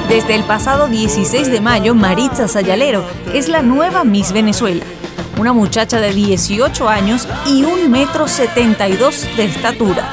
Desde 0.08 0.34
el 0.34 0.44
pasado 0.44 0.88
16 0.88 1.50
de 1.50 1.60
mayo, 1.60 1.94
Maritza 1.94 2.48
Sayalero 2.48 3.04
es 3.34 3.48
la 3.48 3.62
nueva 3.62 4.04
Miss 4.04 4.32
Venezuela. 4.32 4.84
Una 5.38 5.52
muchacha 5.52 6.00
de 6.00 6.12
18 6.12 6.88
años 6.88 7.28
y 7.46 7.64
1 7.64 7.88
metro 7.88 8.28
72 8.28 9.28
de 9.36 9.44
estatura, 9.44 10.08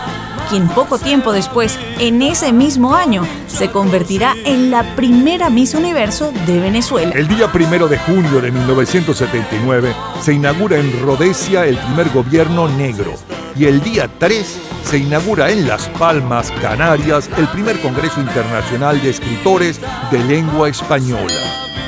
quien 0.50 0.68
poco 0.68 0.98
tiempo 0.98 1.32
después, 1.32 1.78
en 2.00 2.22
ese 2.22 2.52
mismo 2.52 2.96
año, 2.96 3.24
se 3.48 3.70
convertirá 3.70 4.34
en 4.46 4.72
la 4.72 4.96
primera 4.96 5.50
Miss 5.50 5.76
Universo 5.76 6.32
de 6.48 6.60
Venezuela. 6.60 7.12
El 7.14 7.28
día 7.28 7.52
primero 7.52 7.88
de 7.88 8.00
junio 8.00 8.42
de 8.42 8.52
1979 8.52 9.94
se 10.22 10.34
inaugura 10.34 10.78
en 10.78 11.02
Rhodesia 11.02 11.66
el 11.66 11.78
primer 11.78 12.10
gobierno 12.10 12.68
negro 12.68 13.14
y 13.56 13.66
el 13.66 13.82
día 13.82 14.10
3 14.18 14.60
se 14.84 14.98
inaugura 14.98 15.52
en 15.52 15.68
Las 15.68 15.88
Palmas, 15.90 16.52
Canarias, 16.62 17.30
el 17.38 17.48
primer 17.50 17.80
Congreso 17.82 18.20
Internacional 18.20 19.02
de 19.02 19.12
Escritores 19.12 19.80
de 20.12 20.24
Lengua 20.24 20.70
Española. 20.70 21.34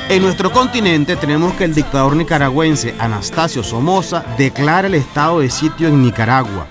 En 0.08 0.22
nuestro 0.22 0.52
continente 0.52 1.16
tenemos 1.16 1.54
que 1.54 1.64
el 1.64 1.74
dictador 1.74 2.14
nicaragüense 2.14 2.94
Anastasio 2.98 3.62
Somoza 3.62 4.24
declara 4.36 4.86
el 4.86 4.94
estado 4.94 5.40
de 5.40 5.50
sitio 5.50 5.88
en 5.88 6.02
Nicaragua. 6.02 6.66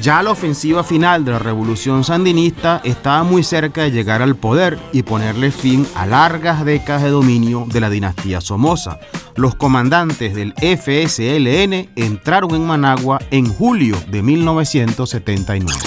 Ya 0.00 0.22
la 0.22 0.30
ofensiva 0.30 0.82
final 0.82 1.24
de 1.24 1.32
la 1.32 1.38
revolución 1.38 2.04
sandinista 2.04 2.80
estaba 2.84 3.22
muy 3.22 3.42
cerca 3.42 3.82
de 3.82 3.90
llegar 3.90 4.22
al 4.22 4.34
poder 4.34 4.78
y 4.92 5.02
ponerle 5.02 5.50
fin 5.50 5.86
a 5.94 6.06
largas 6.06 6.64
décadas 6.64 7.02
de 7.02 7.10
dominio 7.10 7.66
de 7.70 7.80
la 7.80 7.90
dinastía 7.90 8.40
Somoza. 8.40 8.98
Los 9.36 9.56
comandantes 9.56 10.34
del 10.34 10.54
FSLN 10.54 11.90
entraron 11.96 12.54
en 12.54 12.66
Managua 12.66 13.20
en 13.30 13.52
julio 13.52 13.96
de 14.08 14.22
1979. 14.22 15.78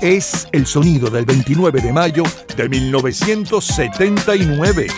Es 0.00 0.48
el 0.50 0.66
sonido 0.66 1.08
del 1.08 1.24
29 1.24 1.80
de 1.80 1.92
mayo 1.92 2.24
de 2.56 2.68
1979. 2.68 4.88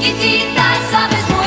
Chiquitita, 0.00 0.62
sabes 0.92 1.37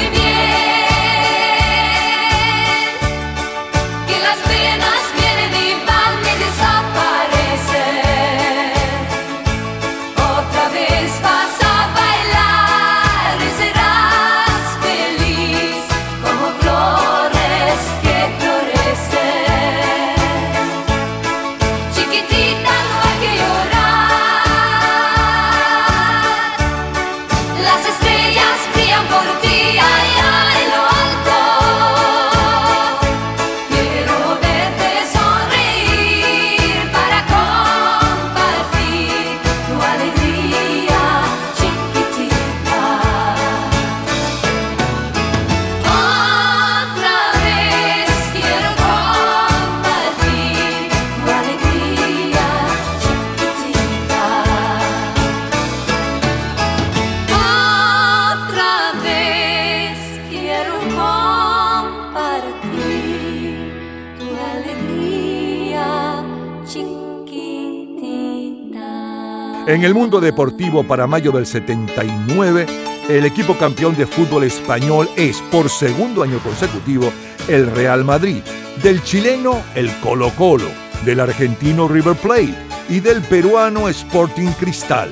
En 69.82 69.86
el 69.86 69.96
mundo 69.96 70.22
deportivo 70.22 70.84
para 70.84 71.08
mayo 71.08 71.32
del 71.32 71.48
79, 71.48 72.68
el 73.10 73.26
equipo 73.26 73.58
campeón 73.58 73.96
de 73.96 74.06
fútbol 74.06 74.44
español 74.44 75.10
es 75.16 75.42
por 75.52 75.72
segundo 75.72 76.22
año 76.22 76.38
consecutivo 76.38 77.12
el 77.48 77.66
Real 77.66 78.06
Madrid, 78.06 78.44
del 78.84 79.02
chileno 79.02 79.60
el 79.74 79.92
Colo 80.02 80.30
Colo, 80.36 80.68
del 81.04 81.20
argentino 81.20 81.88
River 81.88 82.16
Plate 82.16 82.54
y 82.90 83.00
del 83.00 83.24
peruano 83.24 83.90
Sporting 83.90 84.52
Cristal. 84.60 85.10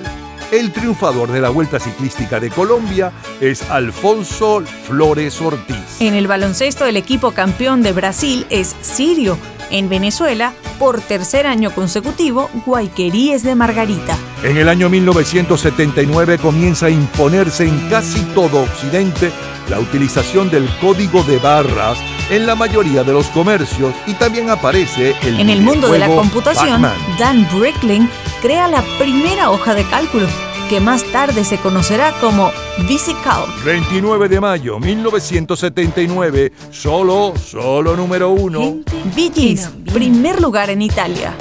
El 0.51 0.71
triunfador 0.71 1.31
de 1.31 1.41
la 1.41 1.49
Vuelta 1.49 1.79
Ciclística 1.79 2.39
de 2.39 2.51
Colombia 2.51 3.11
es 3.41 3.63
Alfonso 3.71 4.61
Flores 4.83 5.41
Ortiz. 5.41 5.99
En 5.99 6.13
el 6.13 6.27
baloncesto, 6.27 6.85
el 6.85 6.97
equipo 6.97 7.31
campeón 7.31 7.81
de 7.81 7.91
Brasil 7.91 8.45
es 8.51 8.75
Sirio. 8.81 9.35
En 9.71 9.89
Venezuela, 9.89 10.53
por 10.77 11.01
tercer 11.01 11.47
año 11.47 11.71
consecutivo, 11.71 12.51
Guayqueríes 12.67 13.41
de 13.41 13.55
Margarita. 13.55 14.15
En 14.41 14.55
el 14.55 14.69
año 14.69 14.89
1979 14.89 16.37
comienza 16.37 16.85
a 16.85 16.89
imponerse 16.89 17.67
en 17.67 17.77
casi 17.89 18.21
todo 18.33 18.63
Occidente 18.63 19.31
la 19.69 19.79
utilización 19.79 20.49
del 20.49 20.67
código 20.79 21.23
de 21.23 21.37
barras 21.39 21.97
en 22.29 22.45
la 22.45 22.55
mayoría 22.55 23.03
de 23.03 23.11
los 23.11 23.27
comercios 23.27 23.93
y 24.07 24.13
también 24.13 24.49
aparece 24.49 25.13
el 25.23 25.41
En 25.41 25.49
el 25.49 25.61
mundo 25.61 25.91
de 25.91 25.99
la 25.99 26.07
computación. 26.07 26.81
Dan 27.19 27.47
Brickling 27.53 28.09
crea 28.41 28.69
la 28.69 28.81
primera 28.97 29.51
hoja 29.51 29.75
de 29.75 29.83
cálculo. 29.83 30.27
que 30.69 30.79
más 30.79 31.03
tarde 31.05 31.43
se 31.43 31.57
conocerá 31.57 32.13
como 32.21 32.51
Visical. 32.87 33.45
29 33.65 34.29
de 34.29 34.39
mayo 34.39 34.79
1979, 34.79 36.53
solo, 36.69 37.33
solo 37.35 37.97
número 37.97 38.29
uno. 38.29 38.77
Gees, 39.15 39.67
primer 39.91 40.39
lugar 40.39 40.69
en 40.69 40.83
Italia. 40.83 41.33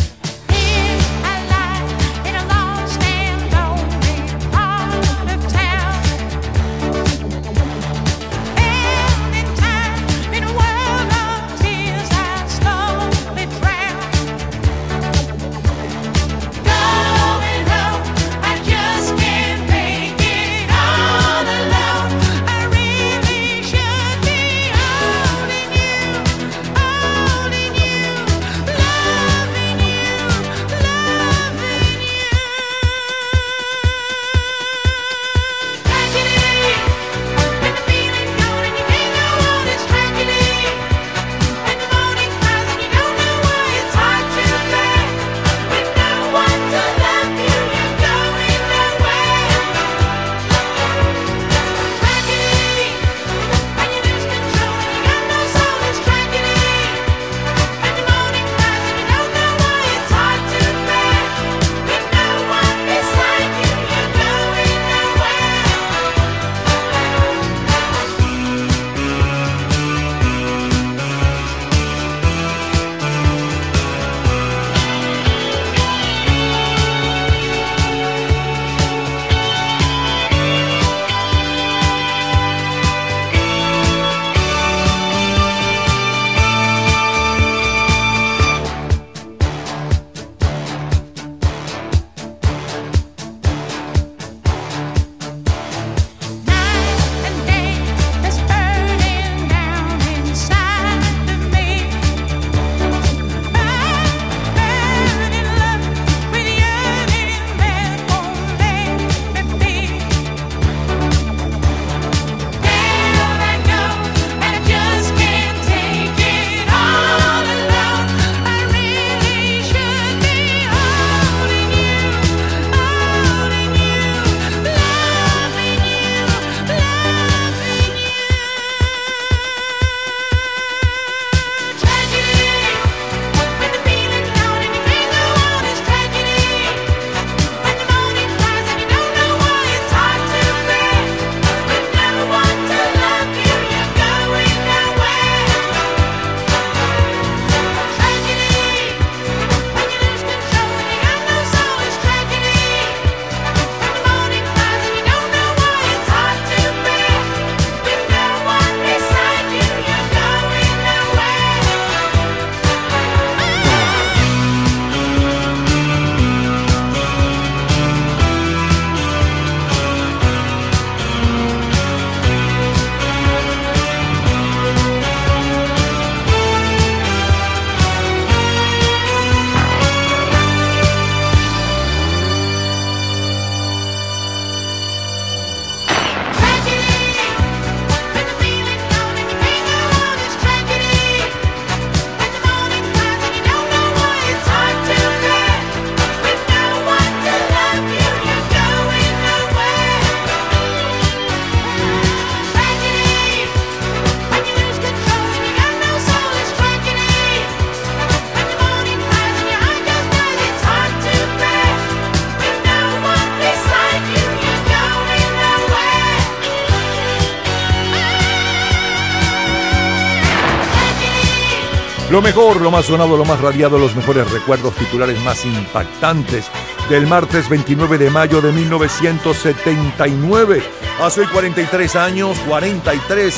Mejor, 222.29 222.61
lo 222.61 222.71
más 222.71 222.85
sonado, 222.85 223.17
lo 223.17 223.25
más 223.25 223.41
radiado, 223.41 223.79
los 223.79 223.97
mejores 223.97 224.31
recuerdos 224.31 224.75
titulares 224.75 225.19
más 225.23 225.47
impactantes 225.47 226.45
del 226.91 227.07
martes 227.07 227.49
29 227.49 227.97
de 227.97 228.11
mayo 228.11 228.43
de 228.43 228.53
1979. 228.53 230.63
Hace 231.01 231.27
43 231.27 231.97
años, 231.97 232.39
43. 232.47 233.35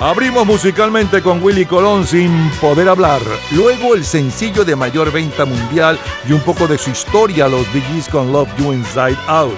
Abrimos 0.00 0.44
musicalmente 0.44 1.22
con 1.22 1.40
Willy 1.40 1.66
Colón 1.66 2.04
sin 2.04 2.50
poder 2.60 2.88
hablar. 2.88 3.20
Luego 3.52 3.94
el 3.94 4.04
sencillo 4.04 4.64
de 4.64 4.74
mayor 4.74 5.12
venta 5.12 5.44
mundial 5.44 5.96
y 6.28 6.32
un 6.32 6.40
poco 6.40 6.66
de 6.66 6.78
su 6.78 6.90
historia, 6.90 7.46
los 7.46 7.64
Gees 7.68 8.08
con 8.08 8.32
Love 8.32 8.50
You 8.58 8.72
Inside 8.72 9.18
Out. 9.28 9.54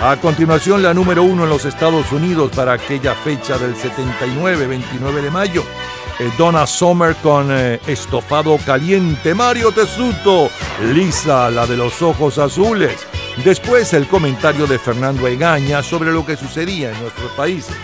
A 0.00 0.16
continuación 0.16 0.82
la 0.82 0.94
número 0.94 1.22
uno 1.22 1.44
en 1.44 1.50
los 1.50 1.66
Estados 1.66 2.10
Unidos 2.10 2.50
para 2.56 2.72
aquella 2.72 3.14
fecha 3.14 3.58
del 3.58 3.76
79, 3.76 4.68
29 4.68 5.20
de 5.20 5.30
mayo. 5.30 5.62
Eh, 6.18 6.30
Donna 6.36 6.66
Summer 6.66 7.16
con 7.16 7.48
eh, 7.50 7.80
Estofado 7.86 8.58
Caliente, 8.64 9.34
Mario 9.34 9.72
Tesuto, 9.72 10.50
Lisa, 10.92 11.50
la 11.50 11.66
de 11.66 11.76
los 11.76 12.02
ojos 12.02 12.38
azules. 12.38 12.96
Después 13.44 13.92
el 13.94 14.06
comentario 14.06 14.66
de 14.66 14.78
Fernando 14.78 15.26
Egaña 15.26 15.82
sobre 15.82 16.12
lo 16.12 16.24
que 16.24 16.36
sucedía 16.36 16.92
en 16.92 17.00
nuestros 17.00 17.30
países. 17.32 17.74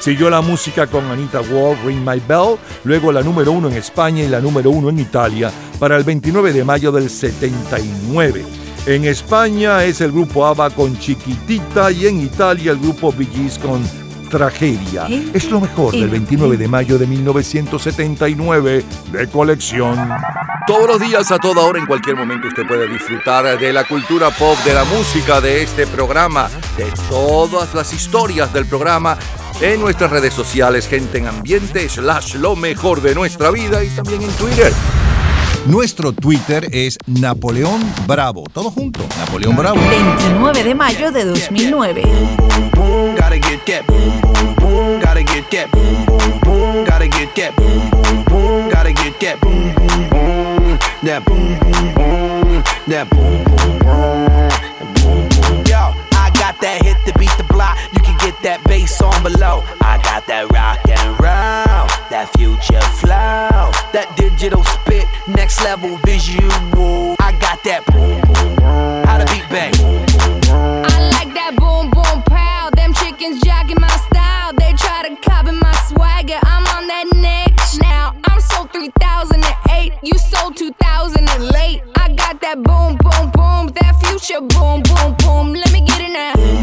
Siguió 0.00 0.28
la 0.28 0.40
música 0.40 0.86
con 0.86 1.10
Anita 1.10 1.40
Ward, 1.40 1.78
Ring 1.84 2.00
My 2.06 2.20
Bell, 2.26 2.56
luego 2.84 3.12
la 3.12 3.22
número 3.22 3.52
uno 3.52 3.68
en 3.68 3.76
España 3.76 4.22
y 4.22 4.28
la 4.28 4.40
número 4.40 4.70
uno 4.70 4.88
en 4.88 4.98
Italia 4.98 5.50
para 5.78 5.96
el 5.96 6.04
29 6.04 6.52
de 6.52 6.64
mayo 6.64 6.90
del 6.92 7.08
79. 7.08 8.44
En 8.86 9.04
España 9.04 9.82
es 9.82 10.02
el 10.02 10.12
grupo 10.12 10.44
ABBA 10.46 10.70
con 10.70 10.98
Chiquitita 10.98 11.90
y 11.90 12.06
en 12.06 12.20
Italia 12.20 12.72
el 12.72 12.78
grupo 12.78 13.12
Bee 13.12 13.50
con 13.62 13.82
tragedia. 14.34 15.06
Es 15.32 15.48
lo 15.48 15.60
mejor 15.60 15.92
del 15.92 16.08
29 16.08 16.56
de 16.56 16.66
mayo 16.66 16.98
de 16.98 17.06
1979 17.06 18.84
de 19.12 19.28
colección. 19.28 19.96
Todos 20.66 20.88
los 20.88 21.00
días, 21.00 21.30
a 21.30 21.38
toda 21.38 21.62
hora, 21.62 21.78
en 21.78 21.86
cualquier 21.86 22.16
momento, 22.16 22.48
usted 22.48 22.66
puede 22.66 22.88
disfrutar 22.88 23.56
de 23.56 23.72
la 23.72 23.84
cultura 23.84 24.30
pop, 24.30 24.58
de 24.64 24.74
la 24.74 24.82
música, 24.86 25.40
de 25.40 25.62
este 25.62 25.86
programa, 25.86 26.48
de 26.76 26.86
todas 27.08 27.74
las 27.74 27.92
historias 27.92 28.52
del 28.52 28.66
programa 28.66 29.16
en 29.60 29.80
nuestras 29.80 30.10
redes 30.10 30.34
sociales, 30.34 30.88
gente 30.88 31.18
en 31.18 31.28
ambiente, 31.28 31.88
slash 31.88 32.34
lo 32.34 32.56
mejor 32.56 33.02
de 33.02 33.14
nuestra 33.14 33.52
vida 33.52 33.84
y 33.84 33.88
también 33.90 34.20
en 34.22 34.30
Twitter. 34.32 34.72
Nuestro 35.66 36.12
Twitter 36.12 36.68
es 36.72 36.98
Napoleón 37.06 37.80
Bravo. 38.06 38.44
Todo 38.52 38.70
junto, 38.70 39.00
Napoleón 39.18 39.56
Bravo. 39.56 39.80
29 39.88 40.62
de 40.62 40.74
mayo 40.74 41.10
de 41.10 41.24
2009. 41.24 42.02
Gotta 43.16 43.38
get 43.40 43.64
that 56.64 56.80
hit 56.82 56.96
to 57.04 57.12
beat 57.18 57.30
the 57.36 57.44
block. 57.44 57.76
You 57.92 58.03
get 58.24 58.42
that 58.42 58.64
bass 58.64 59.02
on 59.02 59.22
below. 59.22 59.60
I 59.84 60.00
got 60.00 60.26
that 60.32 60.48
rock 60.48 60.80
and 60.88 61.08
roll. 61.20 61.84
That 62.08 62.32
future 62.32 62.80
flow. 62.96 63.68
That 63.92 64.08
digital 64.16 64.64
spit. 64.64 65.04
Next 65.28 65.60
level 65.60 66.00
visual. 66.08 67.16
I 67.20 67.36
got 67.36 67.60
that 67.68 67.84
boom 67.92 68.24
boom 68.24 68.56
boom. 68.56 69.04
How 69.04 69.20
to 69.20 69.28
beat 69.28 69.44
bang. 69.52 69.76
I 69.76 70.96
like 71.12 71.36
that 71.36 71.52
boom 71.60 71.92
boom 71.92 72.24
pow. 72.24 72.70
Them 72.72 72.94
chickens 72.96 73.44
jogging 73.44 73.80
my 73.80 73.92
style. 74.08 74.56
They 74.56 74.72
try 74.72 75.04
to 75.04 75.12
copy 75.20 75.52
my 75.52 75.74
swagger. 75.84 76.40
I'm 76.48 76.64
on 76.64 76.88
that 76.88 77.06
next 77.20 77.76
now. 77.82 78.16
I'm 78.24 78.40
sold 78.40 78.72
3008. 78.72 80.00
You 80.02 80.16
sold 80.16 80.56
2000 80.56 81.28
and 81.28 81.44
late. 81.52 81.82
I 81.96 82.08
got 82.16 82.40
that 82.40 82.62
boom 82.64 82.96
boom 82.96 83.28
boom. 83.36 83.68
That 83.76 84.00
future 84.00 84.40
boom 84.40 84.80
boom 84.80 85.12
boom. 85.20 85.52
Let 85.52 85.72
me 85.72 85.84
get 85.84 86.00
it 86.00 86.12
now. 86.12 86.53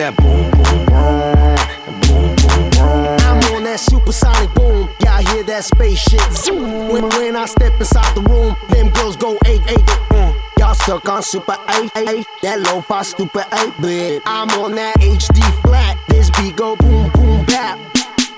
That 0.00 0.16
boom 0.16 0.50
boom 0.52 0.86
boom. 0.88 2.00
Boom 2.08 2.34
boom 2.40 2.70
boom. 2.70 3.18
I'm 3.20 3.54
on 3.54 3.64
that 3.64 3.78
supersonic 3.78 4.48
boom. 4.54 4.88
Y'all 5.04 5.20
hear 5.28 5.42
that 5.42 5.62
spaceship 5.62 6.22
zoom. 6.32 6.88
When, 6.88 7.06
when 7.10 7.36
I 7.36 7.44
step 7.44 7.78
inside 7.78 8.14
the 8.14 8.22
room, 8.22 8.56
them 8.70 8.88
girls 8.94 9.16
go 9.16 9.36
eight 9.44 9.60
eight. 9.68 9.84
Mm. 10.08 10.34
Y'all 10.58 10.72
stuck 10.72 11.06
on 11.06 11.22
super 11.22 11.54
8 11.68 11.90
8. 11.96 12.26
That 12.40 12.60
low 12.60 12.80
fi 12.80 13.02
stupid 13.02 13.44
8 13.52 13.74
bit. 13.82 14.22
I'm 14.24 14.48
on 14.58 14.74
that 14.76 14.96
HD 15.00 15.42
flat. 15.60 15.98
This 16.08 16.30
beat 16.30 16.56
go 16.56 16.76
boom 16.76 17.10
boom 17.10 17.44
bap. 17.44 17.78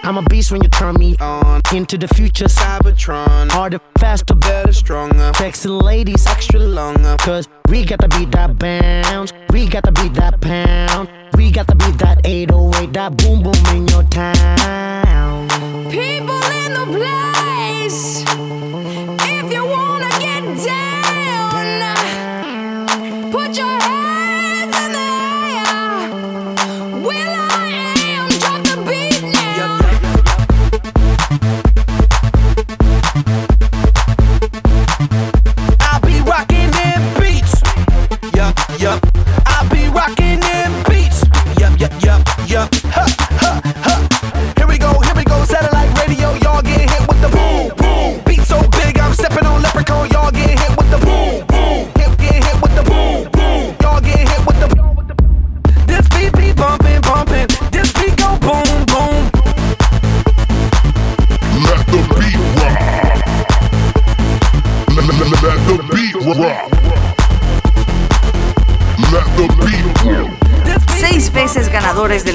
I'm 0.05 0.19
a 0.19 0.23
beast 0.23 0.51
when 0.51 0.63
you 0.63 0.69
turn 0.69 0.97
me 0.97 1.17
on 1.21 1.63
into 1.73 1.97
the 1.97 2.09
future. 2.09 2.47
Cybertron. 2.47 3.51
Harder, 3.53 3.79
faster, 3.99 4.35
Better, 4.35 4.73
stronger. 4.73 5.33
sexy 5.37 5.69
ladies. 5.69 6.27
Extra 6.27 6.59
longer. 6.61 7.17
Cause 7.21 7.49
we 7.69 7.85
got 7.85 8.01
to 8.01 8.09
beat 8.09 8.31
that 8.33 8.59
bounce. 8.59 9.33
We 9.51 9.69
got 9.69 9.85
to 9.85 9.93
beat 9.93 10.15
that 10.15 10.41
pound. 10.41 11.09
We 11.37 11.51
got 11.53 11.69
to 11.69 11.75
beat 11.77 11.99
that 11.99 12.21
808. 12.25 12.93
That 12.93 13.17
boom 13.17 13.43
boom 13.43 13.77
in 13.77 13.87
your 13.89 14.03
town. 14.05 15.49
People 15.91 16.43
in 16.63 16.75
the 16.75 16.87
place. 16.99 18.25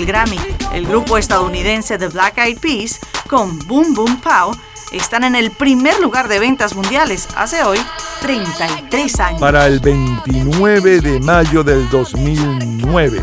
Grammy, 0.07 0.39
el 0.73 0.87
grupo 0.87 1.17
estadounidense 1.17 1.97
The 1.97 2.07
Black 2.07 2.37
Eyed 2.37 2.59
Peas, 2.59 2.97
con 3.27 3.59
Boom 3.67 3.93
Boom 3.93 4.21
Pow, 4.21 4.55
están 4.93 5.25
en 5.25 5.35
el 5.35 5.51
primer 5.51 5.99
lugar 5.99 6.29
de 6.29 6.39
ventas 6.39 6.75
mundiales 6.75 7.27
hace 7.35 7.61
hoy 7.63 7.77
33 8.21 9.19
años. 9.19 9.41
Para 9.41 9.67
el 9.67 9.81
29 9.81 11.01
de 11.01 11.19
mayo 11.19 11.61
del 11.61 11.89
2009. 11.89 13.21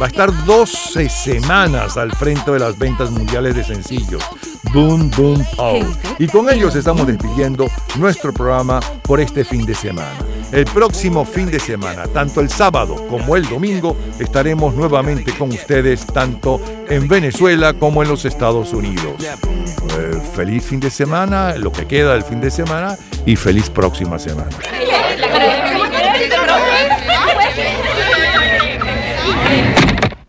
Va 0.00 0.04
a 0.04 0.08
estar 0.08 0.44
12 0.44 1.08
semanas 1.08 1.96
al 1.96 2.12
frente 2.12 2.50
de 2.50 2.58
las 2.58 2.76
ventas 2.76 3.10
mundiales 3.10 3.54
de 3.54 3.64
sencillos. 3.64 4.22
Boom 4.74 5.10
Boom 5.16 5.42
Pow. 5.56 5.80
Y 6.18 6.26
con 6.28 6.50
ellos 6.50 6.74
estamos 6.74 7.06
despidiendo 7.06 7.66
nuestro 7.96 8.34
programa 8.34 8.80
por 9.02 9.20
este 9.20 9.42
fin 9.42 9.64
de 9.64 9.74
semana. 9.74 10.18
El 10.56 10.64
próximo 10.64 11.26
fin 11.26 11.50
de 11.50 11.60
semana, 11.60 12.04
tanto 12.04 12.40
el 12.40 12.48
sábado 12.48 13.06
como 13.10 13.36
el 13.36 13.46
domingo, 13.46 13.94
estaremos 14.18 14.74
nuevamente 14.74 15.30
con 15.32 15.50
ustedes 15.50 16.06
tanto 16.06 16.58
en 16.88 17.06
Venezuela 17.06 17.74
como 17.74 18.02
en 18.02 18.08
los 18.08 18.24
Estados 18.24 18.72
Unidos. 18.72 19.22
Eh, 19.22 20.18
feliz 20.34 20.64
fin 20.64 20.80
de 20.80 20.88
semana, 20.88 21.56
lo 21.58 21.70
que 21.70 21.86
queda 21.86 22.14
del 22.14 22.22
fin 22.22 22.40
de 22.40 22.50
semana 22.50 22.96
y 23.26 23.36
feliz 23.36 23.68
próxima 23.68 24.18
semana. 24.18 24.48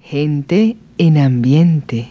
Gente 0.02 0.76
en 0.98 1.18
ambiente. 1.20 2.06